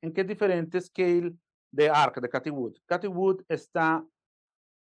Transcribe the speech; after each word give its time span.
¿En 0.00 0.12
qué 0.12 0.24
diferente 0.24 0.80
Scale 0.80 1.34
de 1.70 1.90
ARC, 1.90 2.20
de 2.20 2.28
Cathy 2.28 2.50
Wood? 2.50 2.76
Cathy 2.86 3.08
Wood 3.08 3.42
está 3.48 4.04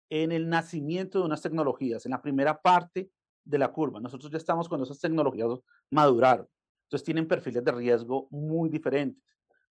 en 0.09 0.31
el 0.31 0.49
nacimiento 0.49 1.19
de 1.19 1.25
unas 1.25 1.41
tecnologías, 1.41 2.05
en 2.05 2.11
la 2.11 2.21
primera 2.21 2.59
parte 2.59 3.09
de 3.43 3.57
la 3.57 3.71
curva. 3.71 3.99
Nosotros 3.99 4.31
ya 4.31 4.37
estamos 4.37 4.67
cuando 4.67 4.85
esas 4.85 4.99
tecnologías 4.99 5.49
maduraron. 5.89 6.47
Entonces 6.85 7.05
tienen 7.05 7.27
perfiles 7.27 7.63
de 7.63 7.71
riesgo 7.71 8.27
muy 8.29 8.69
diferentes. 8.69 9.23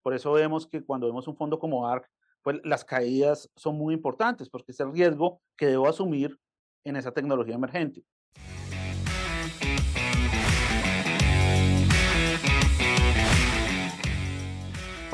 Por 0.02 0.14
eso 0.14 0.32
vemos 0.32 0.66
que 0.66 0.84
cuando 0.84 1.06
vemos 1.06 1.28
un 1.28 1.36
fondo 1.36 1.59
como 1.59 1.86
ARC, 1.86 2.09
pues 2.43 2.61
las 2.64 2.84
caídas 2.84 3.48
son 3.56 3.77
muy 3.77 3.95
importantes 3.95 4.48
porque 4.50 4.72
es 4.72 4.80
el 4.80 4.93
riesgo 4.93 5.40
que 5.56 5.66
debo 5.66 5.88
asumir 5.88 6.38
en 6.84 6.96
esa 6.96 7.12
tecnología 7.12 7.54
emergente. 7.54 8.04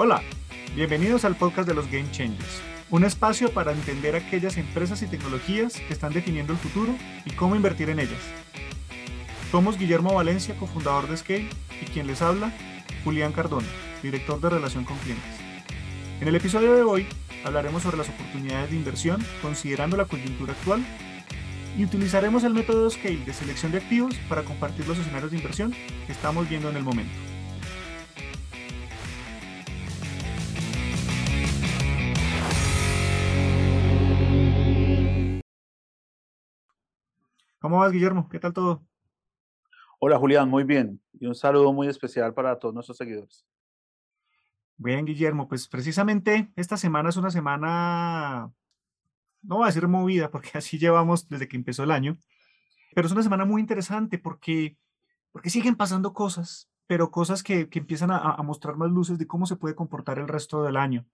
Hola, 0.00 0.22
bienvenidos 0.76 1.24
al 1.24 1.34
podcast 1.34 1.66
de 1.66 1.74
los 1.74 1.90
Game 1.90 2.08
Changers, 2.12 2.62
un 2.88 3.02
espacio 3.02 3.50
para 3.50 3.72
entender 3.72 4.14
aquellas 4.14 4.56
empresas 4.56 5.02
y 5.02 5.08
tecnologías 5.08 5.72
que 5.72 5.92
están 5.92 6.12
definiendo 6.12 6.52
el 6.52 6.58
futuro 6.60 6.94
y 7.24 7.32
cómo 7.32 7.56
invertir 7.56 7.90
en 7.90 7.98
ellas. 7.98 8.20
Somos 9.50 9.76
Guillermo 9.76 10.14
Valencia, 10.14 10.54
cofundador 10.56 11.08
de 11.08 11.16
Scale, 11.16 11.48
y 11.82 11.86
quien 11.86 12.06
les 12.06 12.22
habla, 12.22 12.52
Julián 13.02 13.32
Cardona, 13.32 13.66
director 14.00 14.40
de 14.40 14.50
Relación 14.50 14.84
con 14.84 14.96
Clientes. 14.98 15.34
En 16.20 16.28
el 16.28 16.36
episodio 16.36 16.76
de 16.76 16.82
hoy 16.82 17.08
hablaremos 17.44 17.82
sobre 17.82 17.96
las 17.96 18.08
oportunidades 18.08 18.70
de 18.70 18.76
inversión 18.76 19.20
considerando 19.42 19.96
la 19.96 20.04
coyuntura 20.04 20.52
actual 20.52 20.80
y 21.76 21.82
utilizaremos 21.82 22.44
el 22.44 22.54
método 22.54 22.88
Scale 22.88 23.24
de 23.24 23.32
selección 23.32 23.72
de 23.72 23.78
activos 23.78 24.14
para 24.28 24.44
compartir 24.44 24.86
los 24.86 24.96
escenarios 24.96 25.32
de 25.32 25.38
inversión 25.38 25.74
que 26.06 26.12
estamos 26.12 26.48
viendo 26.48 26.70
en 26.70 26.76
el 26.76 26.84
momento. 26.84 27.37
¿Cómo 37.68 37.80
vas, 37.80 37.92
Guillermo? 37.92 38.26
¿Qué 38.30 38.38
tal 38.38 38.54
todo? 38.54 38.82
Hola, 39.98 40.16
Julián, 40.16 40.48
muy 40.48 40.64
bien. 40.64 41.02
Y 41.12 41.26
un 41.26 41.34
saludo 41.34 41.70
muy 41.70 41.86
especial 41.86 42.32
para 42.32 42.58
todos 42.58 42.72
nuestros 42.72 42.96
seguidores. 42.96 43.44
Bien, 44.78 45.04
Guillermo, 45.04 45.48
pues 45.48 45.68
precisamente 45.68 46.50
esta 46.56 46.78
semana 46.78 47.10
es 47.10 47.18
una 47.18 47.30
semana, 47.30 48.50
no 49.42 49.56
voy 49.56 49.64
a 49.64 49.66
decir 49.66 49.86
movida, 49.86 50.30
porque 50.30 50.52
así 50.54 50.78
llevamos 50.78 51.28
desde 51.28 51.46
que 51.46 51.58
empezó 51.58 51.82
el 51.82 51.90
año, 51.90 52.16
pero 52.94 53.06
es 53.06 53.12
una 53.12 53.22
semana 53.22 53.44
muy 53.44 53.60
interesante 53.60 54.16
porque, 54.16 54.78
porque 55.30 55.50
siguen 55.50 55.76
pasando 55.76 56.14
cosas, 56.14 56.70
pero 56.86 57.10
cosas 57.10 57.42
que, 57.42 57.68
que 57.68 57.80
empiezan 57.80 58.10
a, 58.12 58.16
a 58.16 58.42
mostrar 58.42 58.76
más 58.76 58.90
luces 58.90 59.18
de 59.18 59.26
cómo 59.26 59.44
se 59.44 59.56
puede 59.56 59.74
comportar 59.74 60.18
el 60.18 60.28
resto 60.28 60.62
del 60.62 60.78
año. 60.78 61.04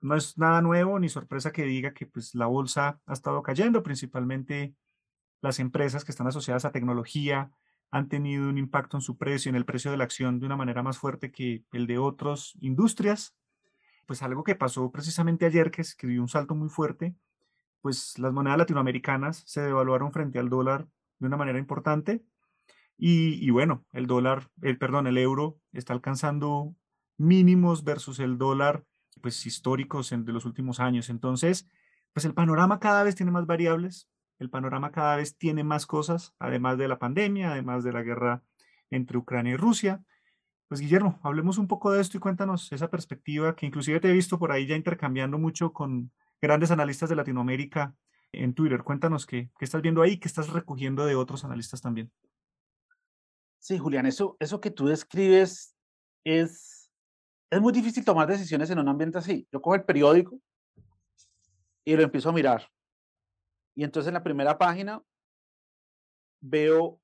No 0.00 0.14
es 0.14 0.38
nada 0.38 0.62
nuevo 0.62 1.00
ni 1.00 1.08
sorpresa 1.08 1.50
que 1.50 1.64
diga 1.64 1.92
que 1.92 2.06
pues, 2.06 2.36
la 2.36 2.46
bolsa 2.46 3.00
ha 3.04 3.12
estado 3.12 3.42
cayendo, 3.42 3.82
principalmente 3.82 4.76
las 5.46 5.60
empresas 5.60 6.04
que 6.04 6.10
están 6.10 6.26
asociadas 6.26 6.64
a 6.64 6.72
tecnología 6.72 7.52
han 7.90 8.08
tenido 8.08 8.48
un 8.48 8.58
impacto 8.58 8.96
en 8.96 9.00
su 9.00 9.16
precio, 9.16 9.48
en 9.48 9.54
el 9.54 9.64
precio 9.64 9.90
de 9.90 9.96
la 9.96 10.04
acción 10.04 10.40
de 10.40 10.46
una 10.46 10.56
manera 10.56 10.82
más 10.82 10.98
fuerte 10.98 11.30
que 11.30 11.64
el 11.72 11.86
de 11.86 11.98
otras 11.98 12.54
industrias. 12.60 13.34
Pues 14.06 14.22
algo 14.22 14.44
que 14.44 14.56
pasó 14.56 14.90
precisamente 14.90 15.46
ayer, 15.46 15.70
que, 15.70 15.82
es, 15.82 15.94
que 15.94 16.06
dio 16.06 16.20
un 16.20 16.28
salto 16.28 16.54
muy 16.54 16.68
fuerte, 16.68 17.14
pues 17.80 18.18
las 18.18 18.32
monedas 18.32 18.58
latinoamericanas 18.58 19.44
se 19.46 19.60
devaluaron 19.60 20.12
frente 20.12 20.38
al 20.38 20.48
dólar 20.48 20.88
de 21.18 21.26
una 21.28 21.36
manera 21.36 21.58
importante. 21.58 22.24
Y, 22.98 23.50
bueno, 23.50 23.84
el 23.92 24.06
dólar, 24.06 24.50
el, 24.62 24.78
perdón, 24.78 25.06
el 25.06 25.18
euro 25.18 25.60
está 25.72 25.92
alcanzando 25.92 26.74
mínimos 27.18 27.84
versus 27.84 28.18
el 28.20 28.38
dólar 28.38 28.84
pues 29.20 29.46
históricos 29.46 30.12
en, 30.12 30.24
de 30.24 30.32
los 30.32 30.44
últimos 30.44 30.80
años. 30.80 31.08
Entonces, 31.10 31.68
pues 32.12 32.24
el 32.24 32.34
panorama 32.34 32.80
cada 32.80 33.02
vez 33.02 33.14
tiene 33.14 33.32
más 33.32 33.46
variables, 33.46 34.08
el 34.38 34.50
panorama 34.50 34.92
cada 34.92 35.16
vez 35.16 35.36
tiene 35.36 35.64
más 35.64 35.86
cosas, 35.86 36.34
además 36.38 36.78
de 36.78 36.88
la 36.88 36.98
pandemia, 36.98 37.52
además 37.52 37.84
de 37.84 37.92
la 37.92 38.02
guerra 38.02 38.42
entre 38.90 39.18
Ucrania 39.18 39.54
y 39.54 39.56
Rusia. 39.56 40.04
Pues 40.68 40.80
Guillermo, 40.80 41.18
hablemos 41.22 41.58
un 41.58 41.68
poco 41.68 41.92
de 41.92 42.00
esto 42.00 42.16
y 42.16 42.20
cuéntanos 42.20 42.72
esa 42.72 42.90
perspectiva 42.90 43.54
que 43.54 43.66
inclusive 43.66 44.00
te 44.00 44.10
he 44.10 44.12
visto 44.12 44.38
por 44.38 44.52
ahí 44.52 44.66
ya 44.66 44.76
intercambiando 44.76 45.38
mucho 45.38 45.72
con 45.72 46.10
grandes 46.40 46.70
analistas 46.70 47.08
de 47.08 47.16
Latinoamérica 47.16 47.94
en 48.32 48.52
Twitter. 48.52 48.82
Cuéntanos 48.82 49.26
qué, 49.26 49.50
estás 49.60 49.80
viendo 49.80 50.02
ahí, 50.02 50.18
qué 50.18 50.28
estás 50.28 50.48
recogiendo 50.50 51.06
de 51.06 51.14
otros 51.14 51.44
analistas 51.44 51.80
también. 51.80 52.10
Sí, 53.58 53.78
Julián, 53.78 54.06
eso, 54.06 54.36
eso 54.38 54.60
que 54.60 54.70
tú 54.70 54.86
describes 54.86 55.74
es, 56.24 56.90
es 57.50 57.60
muy 57.60 57.72
difícil 57.72 58.04
tomar 58.04 58.28
decisiones 58.28 58.70
en 58.70 58.78
un 58.78 58.88
ambiente 58.88 59.18
así. 59.18 59.48
Yo 59.50 59.62
cojo 59.62 59.76
el 59.76 59.84
periódico 59.84 60.38
y 61.84 61.96
lo 61.96 62.02
empiezo 62.02 62.30
a 62.30 62.32
mirar 62.32 62.68
y 63.76 63.84
entonces 63.84 64.08
en 64.08 64.14
la 64.14 64.22
primera 64.22 64.56
página 64.56 65.04
veo 66.40 66.98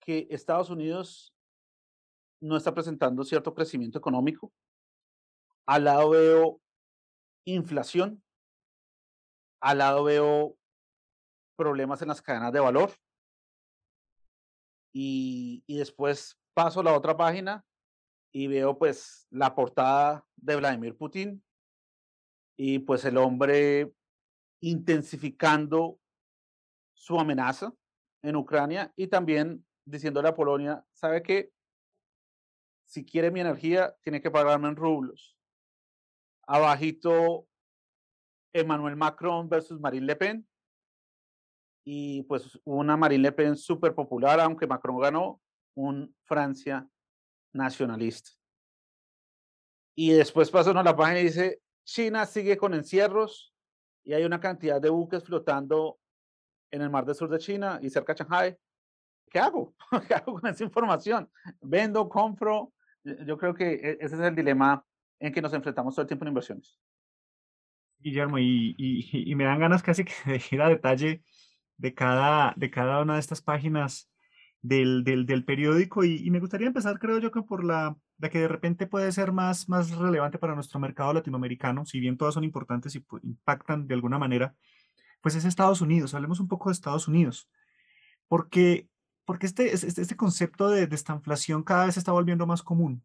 que 0.00 0.28
Estados 0.30 0.70
Unidos 0.70 1.34
no 2.40 2.56
está 2.56 2.72
presentando 2.72 3.24
cierto 3.24 3.52
crecimiento 3.52 3.98
económico. 3.98 4.52
Al 5.66 5.84
lado 5.84 6.10
veo 6.10 6.60
inflación. 7.44 8.22
Al 9.60 9.78
lado 9.78 10.04
veo 10.04 10.56
problemas 11.56 12.00
en 12.02 12.08
las 12.08 12.22
cadenas 12.22 12.52
de 12.52 12.60
valor. 12.60 12.92
Y, 14.94 15.64
y 15.66 15.78
después 15.78 16.38
paso 16.54 16.80
a 16.80 16.84
la 16.84 16.96
otra 16.96 17.16
página 17.16 17.64
y 18.32 18.46
veo 18.46 18.78
pues 18.78 19.26
la 19.30 19.54
portada 19.56 20.24
de 20.36 20.56
Vladimir 20.56 20.96
Putin 20.96 21.42
y 22.56 22.78
pues 22.80 23.04
el 23.04 23.16
hombre 23.16 23.92
intensificando 24.60 25.98
su 27.04 27.20
amenaza 27.20 27.70
en 28.22 28.34
Ucrania 28.34 28.90
y 28.96 29.08
también 29.08 29.62
diciéndole 29.84 30.28
a 30.28 30.34
Polonia, 30.34 30.82
¿sabe 30.94 31.22
qué? 31.22 31.52
Si 32.86 33.04
quiere 33.04 33.30
mi 33.30 33.40
energía, 33.40 33.94
tiene 34.00 34.22
que 34.22 34.30
pagarme 34.30 34.68
en 34.68 34.76
rublos. 34.76 35.36
Abajito, 36.46 37.46
Emmanuel 38.54 38.96
Macron 38.96 39.50
versus 39.50 39.78
Marine 39.78 40.06
Le 40.06 40.16
Pen. 40.16 40.48
Y 41.84 42.22
pues 42.22 42.58
una 42.64 42.96
Marine 42.96 43.24
Le 43.24 43.32
Pen 43.32 43.54
súper 43.54 43.94
popular, 43.94 44.40
aunque 44.40 44.66
Macron 44.66 44.98
ganó, 44.98 45.42
un 45.74 46.16
Francia 46.22 46.88
nacionalista. 47.52 48.30
Y 49.94 50.12
después 50.12 50.50
pasó 50.50 50.70
a 50.70 50.82
la 50.82 50.96
página 50.96 51.20
y 51.20 51.24
dice, 51.24 51.60
China 51.84 52.24
sigue 52.24 52.56
con 52.56 52.72
encierros 52.72 53.54
y 54.02 54.14
hay 54.14 54.24
una 54.24 54.40
cantidad 54.40 54.80
de 54.80 54.88
buques 54.88 55.22
flotando 55.22 55.98
en 56.74 56.82
el 56.82 56.90
mar 56.90 57.04
del 57.04 57.14
sur 57.14 57.28
de 57.28 57.38
China 57.38 57.78
y 57.80 57.88
cerca 57.88 58.14
de 58.14 58.18
Shanghai, 58.18 58.56
¿qué 59.30 59.38
hago? 59.38 59.74
¿Qué 60.08 60.14
hago 60.14 60.40
con 60.40 60.50
esa 60.50 60.64
información? 60.64 61.30
¿Vendo, 61.60 62.08
compro? 62.08 62.72
Yo 63.04 63.38
creo 63.38 63.54
que 63.54 63.74
e, 63.74 63.98
ese 64.00 64.16
es 64.16 64.20
el 64.20 64.34
dilema 64.34 64.84
en 65.20 65.32
que 65.32 65.40
nos 65.40 65.52
enfrentamos 65.54 65.94
todo 65.94 66.02
el 66.02 66.08
tiempo 66.08 66.24
en 66.24 66.28
inversiones. 66.28 66.80
Guillermo, 67.98 68.38
y, 68.38 68.74
y, 68.76 69.30
y 69.30 69.34
me 69.34 69.44
dan 69.44 69.60
ganas 69.60 69.82
casi 69.82 70.04
que 70.04 70.12
de 70.26 70.42
ir 70.50 70.60
a 70.60 70.68
detalle 70.68 71.22
de 71.76 71.94
cada, 71.94 72.52
de 72.56 72.70
cada 72.70 73.00
una 73.00 73.14
de 73.14 73.20
estas 73.20 73.40
páginas 73.40 74.10
del, 74.60 75.04
del, 75.04 75.26
del 75.26 75.44
periódico 75.44 76.04
y, 76.04 76.16
y, 76.26 76.30
me 76.30 76.40
gustaría 76.40 76.66
empezar, 76.66 76.98
creo 76.98 77.18
yo, 77.18 77.30
que 77.30 77.42
por 77.42 77.62
la, 77.62 77.96
la 78.18 78.30
que 78.30 78.40
de 78.40 78.48
repente 78.48 78.86
puede 78.86 79.12
ser 79.12 79.30
más, 79.30 79.68
más 79.68 79.90
relevante 79.96 80.38
para 80.38 80.54
nuestro 80.54 80.80
mercado 80.80 81.12
latinoamericano, 81.12 81.84
si 81.84 82.00
bien 82.00 82.16
todas 82.16 82.34
son 82.34 82.44
importantes 82.44 82.96
y 82.96 83.04
impactan 83.22 83.86
de 83.86 83.94
alguna 83.94 84.18
manera 84.18 84.54
pues 85.24 85.36
es 85.36 85.46
Estados 85.46 85.80
Unidos. 85.80 86.12
Hablemos 86.12 86.38
un 86.38 86.48
poco 86.48 86.68
de 86.68 86.74
Estados 86.74 87.08
Unidos, 87.08 87.48
porque, 88.28 88.90
porque 89.24 89.46
este, 89.46 89.72
este, 89.72 90.02
este 90.02 90.16
concepto 90.16 90.68
de, 90.68 90.86
de 90.86 90.94
esta 90.94 91.14
inflación 91.14 91.62
cada 91.62 91.86
vez 91.86 91.94
se 91.94 92.00
está 92.00 92.12
volviendo 92.12 92.46
más 92.46 92.62
común. 92.62 93.02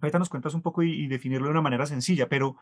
Ahorita 0.00 0.18
nos 0.18 0.28
cuentas 0.28 0.54
un 0.54 0.62
poco 0.62 0.82
y, 0.82 1.06
definirlo 1.06 1.46
de 1.46 1.52
una 1.52 1.62
manera 1.62 1.86
sencilla, 1.86 2.28
pero 2.28 2.56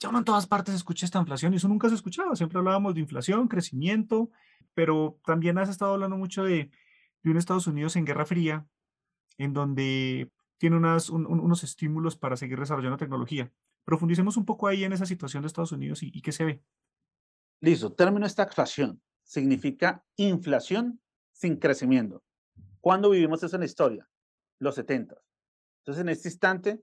ya 0.00 0.10
no 0.10 0.18
en 0.18 0.24
todas 0.24 0.48
partes 0.48 0.72
se 0.72 0.78
escucha 0.78 1.06
esta 1.06 1.20
inflación 1.20 1.52
y 1.52 1.58
eso 1.58 1.68
nunca 1.68 1.88
se 1.88 1.94
escuchaba. 1.94 2.34
Siempre 2.34 2.58
hablábamos 2.58 2.96
de 2.96 3.02
inflación, 3.02 3.46
crecimiento, 3.46 4.30
pero 4.74 5.16
también 5.24 5.56
has 5.58 5.68
estado 5.68 5.92
hablando 5.92 6.16
mucho 6.16 6.42
de, 6.42 6.72
de 7.22 7.30
un 7.30 7.36
Estados 7.36 7.68
Unidos 7.68 7.94
en 7.94 8.04
Guerra 8.04 8.26
Fría, 8.26 8.66
en 9.38 9.52
donde 9.52 10.28
tiene 10.58 10.74
unas, 10.74 11.08
un, 11.08 11.24
unos 11.26 11.62
estímulos 11.62 12.16
para 12.16 12.36
seguir 12.36 12.58
desarrollando 12.58 12.96
tecnología. 12.96 13.52
Profundicemos 13.84 14.36
un 14.36 14.44
poco 14.44 14.66
ahí 14.66 14.82
en 14.82 14.92
esa 14.92 15.06
situación 15.06 15.44
de 15.44 15.46
Estados 15.46 15.70
Unidos 15.70 16.02
y, 16.02 16.10
y 16.12 16.20
qué 16.20 16.32
se 16.32 16.44
ve. 16.44 16.64
Listo, 17.64 17.94
término 17.94 18.26
estagflación 18.26 19.00
significa 19.22 20.04
inflación 20.16 21.00
sin 21.32 21.56
crecimiento. 21.56 22.22
¿Cuándo 22.82 23.08
vivimos 23.08 23.42
eso 23.42 23.56
en 23.56 23.60
la 23.60 23.64
historia? 23.64 24.06
Los 24.58 24.74
70. 24.74 25.16
Entonces, 25.78 26.02
en 26.02 26.10
este 26.10 26.28
instante, 26.28 26.82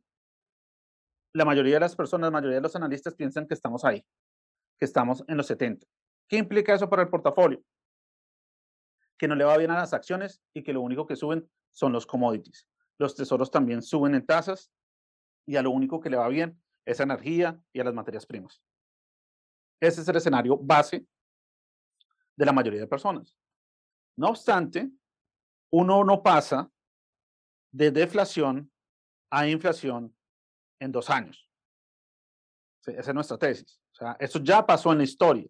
la 1.34 1.46
mayoría 1.46 1.76
de 1.76 1.82
las 1.82 1.96
personas, 1.96 2.30
la 2.30 2.32
mayoría 2.32 2.56
de 2.56 2.64
los 2.64 2.76
analistas 2.76 3.14
piensan 3.14 3.48
que 3.48 3.54
estamos 3.54 3.86
ahí, 3.86 4.04
que 4.80 4.86
estamos 4.86 5.24
en 5.28 5.38
los 5.38 5.46
70. 5.46 5.86
¿Qué 6.28 6.38
implica 6.38 6.74
eso 6.74 6.90
para 6.90 7.04
el 7.04 7.10
portafolio? 7.10 7.64
Que 9.20 9.28
no 9.28 9.36
le 9.36 9.44
va 9.44 9.58
bien 9.58 9.70
a 9.70 9.76
las 9.76 9.94
acciones 9.94 10.42
y 10.52 10.64
que 10.64 10.74
lo 10.74 10.82
único 10.82 11.06
que 11.06 11.16
suben 11.16 11.48
son 11.74 11.94
los 11.94 12.08
commodities. 12.08 12.68
Los 12.98 13.16
tesoros 13.16 13.52
también 13.52 13.84
suben 13.84 14.16
en 14.16 14.26
tasas 14.26 14.72
y 15.46 15.58
a 15.58 15.62
lo 15.62 15.70
único 15.70 16.00
que 16.00 16.10
le 16.10 16.18
va 16.18 16.28
bien 16.28 16.60
esa 16.86 17.04
energía 17.04 17.62
y 17.72 17.82
a 17.82 17.84
las 17.84 17.94
materias 17.94 18.26
primas. 18.26 18.64
Ese 19.82 20.02
es 20.02 20.08
el 20.08 20.16
escenario 20.16 20.58
base 20.58 21.06
de 22.38 22.46
la 22.46 22.54
mayoría 22.54 22.82
de 22.82 22.88
personas. 22.88 23.36
No 24.16 24.30
obstante, 24.30 24.92
uno 25.72 26.04
no 26.04 26.22
pasa 26.22 26.70
de 27.72 27.90
deflación 27.90 28.72
a 29.32 29.48
inflación 29.48 30.16
en 30.80 30.92
dos 30.92 31.10
años. 31.10 31.50
esa 32.86 33.12
es 33.12 33.14
nuestra 33.14 33.38
tesis. 33.38 33.80
Eso 34.20 34.40
ya 34.40 34.66
pasó 34.66 34.92
en 34.92 35.00
la 35.00 35.04
historia. 35.04 35.48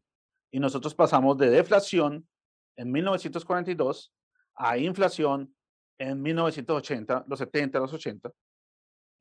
Y 0.51 0.59
nosotros 0.59 0.93
pasamos 0.93 1.37
de 1.37 1.49
deflación 1.49 2.27
en 2.75 2.91
1942 2.91 4.13
a 4.55 4.77
inflación 4.77 5.55
en 5.97 6.21
1980, 6.21 7.25
los 7.27 7.39
70, 7.39 7.79
los 7.79 7.93
80, 7.93 8.31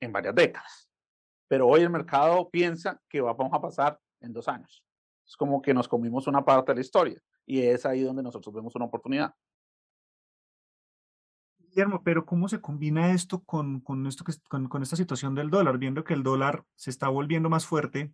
en 0.01 0.13
varias 0.13 0.35
décadas. 0.35 0.89
Pero 1.49 1.69
hoy 1.69 1.83
el 1.83 1.91
mercado 1.91 2.49
piensa 2.49 3.01
que 3.09 3.21
vamos 3.21 3.53
a 3.53 3.61
pasar 3.61 3.99
en 4.21 4.33
dos 4.33 4.49
años. 4.49 4.85
Es 5.31 5.37
como 5.37 5.63
que 5.63 5.73
nos 5.73 5.87
comimos 5.87 6.27
una 6.27 6.45
parte 6.45 6.73
de 6.73 6.77
la 6.77 6.81
historia 6.81 7.23
y 7.47 7.63
es 7.63 7.87
ahí 7.87 8.03
donde 8.03 8.21
nosotros 8.21 8.53
vemos 8.53 8.75
una 8.75 8.87
oportunidad. 8.87 9.33
Guillermo, 11.57 12.03
pero 12.03 12.27
¿cómo 12.27 12.49
se 12.49 12.61
combina 12.61 13.13
esto 13.13 13.45
con, 13.45 13.79
con 13.79 14.09
esto 14.09 14.25
que, 14.25 14.33
con, 14.49 14.69
con, 14.69 14.83
esta 14.83 14.97
situación 14.97 15.37
del 15.37 15.49
dólar? 15.49 15.79
Viendo 15.79 16.03
que 16.03 16.15
el 16.15 16.25
dólar 16.25 16.65
se 16.75 16.91
está 16.91 17.07
volviendo 17.07 17.49
más 17.49 17.65
fuerte, 17.65 18.13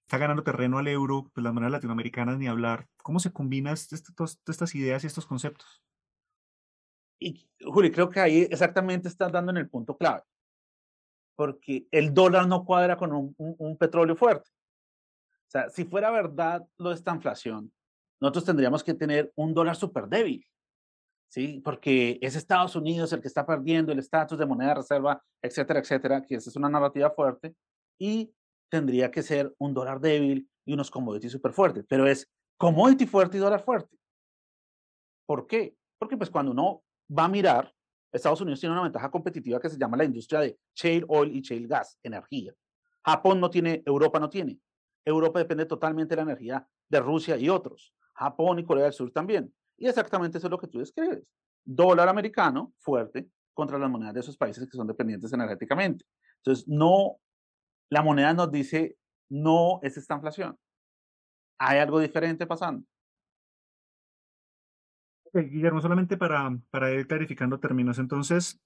está 0.00 0.18
ganando 0.18 0.42
terreno 0.42 0.78
al 0.78 0.88
euro, 0.88 1.30
pues 1.32 1.44
las 1.44 1.54
monedas 1.54 1.70
latinoamericanas 1.70 2.36
ni 2.36 2.48
hablar. 2.48 2.88
¿Cómo 2.96 3.20
se 3.20 3.32
combinan 3.32 3.74
estas 3.74 4.74
ideas 4.74 5.04
y 5.04 5.06
estos 5.06 5.24
conceptos? 5.24 5.84
Y 7.20 7.48
Juli, 7.64 7.92
creo 7.92 8.10
que 8.10 8.18
ahí 8.18 8.38
exactamente 8.50 9.06
estás 9.06 9.30
dando 9.30 9.52
en 9.52 9.58
el 9.58 9.70
punto 9.70 9.96
clave, 9.96 10.24
porque 11.36 11.86
el 11.92 12.12
dólar 12.12 12.48
no 12.48 12.64
cuadra 12.64 12.96
con 12.96 13.12
un, 13.12 13.36
un 13.38 13.76
petróleo 13.76 14.16
fuerte. 14.16 14.50
O 15.46 15.50
sea, 15.50 15.68
si 15.68 15.84
fuera 15.84 16.10
verdad 16.10 16.66
lo 16.78 16.90
de 16.90 16.96
esta 16.96 17.14
inflación, 17.14 17.72
nosotros 18.20 18.44
tendríamos 18.44 18.82
que 18.82 18.94
tener 18.94 19.32
un 19.36 19.54
dólar 19.54 19.76
súper 19.76 20.08
débil. 20.08 20.46
¿sí? 21.28 21.60
Porque 21.64 22.18
es 22.20 22.36
Estados 22.36 22.76
Unidos 22.76 23.12
el 23.12 23.20
que 23.20 23.28
está 23.28 23.46
perdiendo 23.46 23.92
el 23.92 23.98
estatus 23.98 24.38
de 24.38 24.46
moneda 24.46 24.70
de 24.70 24.74
reserva, 24.76 25.22
etcétera, 25.42 25.80
etcétera, 25.80 26.22
que 26.22 26.36
esa 26.36 26.50
es 26.50 26.56
una 26.56 26.68
narrativa 26.68 27.10
fuerte, 27.10 27.54
y 27.98 28.32
tendría 28.70 29.10
que 29.10 29.22
ser 29.22 29.54
un 29.58 29.74
dólar 29.74 30.00
débil 30.00 30.48
y 30.64 30.72
unos 30.72 30.90
commodities 30.90 31.32
súper 31.32 31.52
fuertes, 31.52 31.84
pero 31.88 32.06
es 32.06 32.28
commodity 32.58 33.06
fuerte 33.06 33.36
y 33.36 33.40
dólar 33.40 33.62
fuerte. 33.62 33.96
¿Por 35.26 35.46
qué? 35.46 35.76
Porque 35.98 36.16
pues 36.16 36.30
cuando 36.30 36.52
uno 36.52 36.82
va 37.16 37.24
a 37.24 37.28
mirar, 37.28 37.72
Estados 38.12 38.40
Unidos 38.40 38.60
tiene 38.60 38.72
una 38.72 38.82
ventaja 38.82 39.10
competitiva 39.10 39.60
que 39.60 39.68
se 39.68 39.78
llama 39.78 39.96
la 39.96 40.04
industria 40.04 40.40
de 40.40 40.58
shale 40.74 41.04
oil 41.08 41.36
y 41.36 41.40
shale 41.40 41.66
gas, 41.66 41.98
energía. 42.02 42.54
Japón 43.04 43.40
no 43.40 43.50
tiene, 43.50 43.82
Europa 43.84 44.18
no 44.18 44.28
tiene. 44.28 44.58
Europa 45.06 45.38
depende 45.38 45.64
totalmente 45.66 46.14
de 46.14 46.16
la 46.16 46.30
energía 46.30 46.68
de 46.88 47.00
Rusia 47.00 47.36
y 47.36 47.48
otros. 47.48 47.94
Japón 48.14 48.58
y 48.58 48.64
Corea 48.64 48.84
del 48.84 48.92
Sur 48.92 49.12
también. 49.12 49.54
Y 49.78 49.86
exactamente 49.86 50.38
eso 50.38 50.48
es 50.48 50.50
lo 50.50 50.58
que 50.58 50.66
tú 50.66 50.78
describes. 50.78 51.24
Dólar 51.64 52.08
americano 52.08 52.72
fuerte 52.78 53.28
contra 53.54 53.78
las 53.78 53.90
monedas 53.90 54.14
de 54.14 54.20
esos 54.20 54.36
países 54.36 54.68
que 54.68 54.76
son 54.76 54.86
dependientes 54.86 55.32
energéticamente. 55.32 56.04
Entonces, 56.38 56.66
no, 56.66 57.16
la 57.90 58.02
moneda 58.02 58.34
nos 58.34 58.50
dice, 58.50 58.96
no 59.30 59.80
es 59.82 59.96
esta 59.96 60.14
inflación. 60.14 60.58
Hay 61.58 61.78
algo 61.78 62.00
diferente 62.00 62.46
pasando. 62.46 62.84
Guillermo, 65.32 65.80
solamente 65.80 66.16
para, 66.16 66.56
para 66.70 66.90
ir 66.92 67.06
clarificando 67.06 67.60
términos. 67.60 67.98
Entonces, 67.98 68.58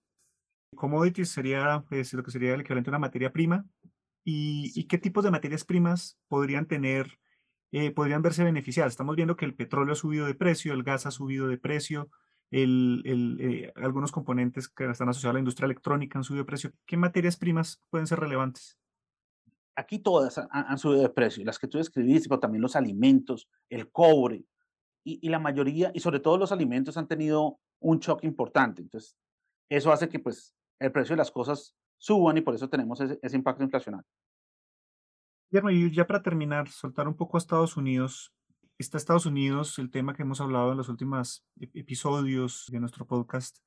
commodities 0.77 1.31
sería 1.31 1.85
pues, 1.89 2.13
lo 2.13 2.23
que 2.23 2.31
sería 2.31 2.55
el 2.55 2.61
equivalente 2.61 2.91
a 2.91 2.93
una 2.93 2.99
materia 3.01 3.33
prima. 3.33 3.65
¿Y, 4.25 4.73
¿Y 4.75 4.85
qué 4.85 4.99
tipos 4.99 5.25
de 5.25 5.31
materias 5.31 5.65
primas 5.65 6.19
podrían 6.29 6.67
tener 6.67 7.19
eh, 7.73 7.93
podrían 7.93 8.23
verse 8.23 8.43
beneficiadas. 8.43 8.93
Estamos 8.93 9.15
viendo 9.15 9.37
que 9.37 9.45
el 9.45 9.55
petróleo 9.55 9.93
ha 9.93 9.97
subido 9.97 10.27
de 10.27 10.35
precio, 10.35 10.73
el 10.73 10.83
gas 10.83 11.07
ha 11.07 11.13
subido 11.13 11.47
de 11.47 11.57
precio, 11.57 12.11
el, 12.51 13.03
el, 13.05 13.39
eh, 13.41 13.73
algunos 13.77 14.11
componentes 14.11 14.69
que 14.69 14.91
están 14.91 15.09
asociados 15.09 15.31
a 15.31 15.35
la 15.35 15.39
industria 15.39 15.67
electrónica 15.67 16.19
han 16.19 16.25
subido 16.25 16.43
de 16.43 16.49
precio. 16.49 16.73
¿Qué 16.85 16.97
materias 16.97 17.37
primas 17.37 17.81
pueden 17.89 18.09
ser 18.09 18.19
relevantes? 18.19 18.77
Aquí 19.77 20.01
todas 20.01 20.37
han, 20.51 20.79
subido 20.79 21.03
de 21.03 21.11
precio, 21.11 21.45
las 21.45 21.59
que 21.59 21.69
tú 21.69 21.79
describiste, 21.79 22.29
pero 22.29 22.41
también 22.41 22.61
los 22.61 22.75
alimentos, 22.75 23.49
el 23.69 23.91
cobre, 23.91 24.45
y, 25.05 25.21
y, 25.23 25.31
la 25.31 25.39
mayoría, 25.39 25.91
y 25.95 26.01
sobre 26.01 26.21
todo 26.21 26.37
los 26.37 26.53
alimentos 26.53 26.99
han 26.99 27.07
tenido 27.07 27.61
un 27.79 28.01
shock 28.01 28.25
importante. 28.25 28.83
Entonces, 28.83 29.17
eso 29.71 29.93
hace 29.93 30.09
que 30.09 30.19
pues 30.19 30.55
el 30.81 30.93
precio 30.93 31.15
de 31.15 31.19
las 31.19 31.31
cosas 31.31 31.75
suban 32.01 32.37
y 32.39 32.41
por 32.41 32.55
eso 32.55 32.69
tenemos 32.69 33.01
ese, 33.01 33.21
ese 33.23 33.37
impacto 33.37 33.63
inflacionario. 33.63 34.09
Y 35.53 35.91
ya 35.91 36.07
para 36.07 36.23
terminar, 36.23 36.69
soltar 36.69 37.09
un 37.09 37.17
poco 37.17 37.37
a 37.37 37.39
Estados 37.39 37.77
Unidos. 37.77 38.33
Está 38.79 38.97
Estados 38.97 39.27
Unidos, 39.27 39.79
el 39.79 39.91
tema 39.91 40.15
que 40.15 40.23
hemos 40.23 40.41
hablado 40.41 40.71
en 40.71 40.79
los 40.79 40.89
últimos 40.89 41.45
episodios 41.59 42.67
de 42.71 42.81
nuestro 42.81 43.05
podcast, 43.05 43.59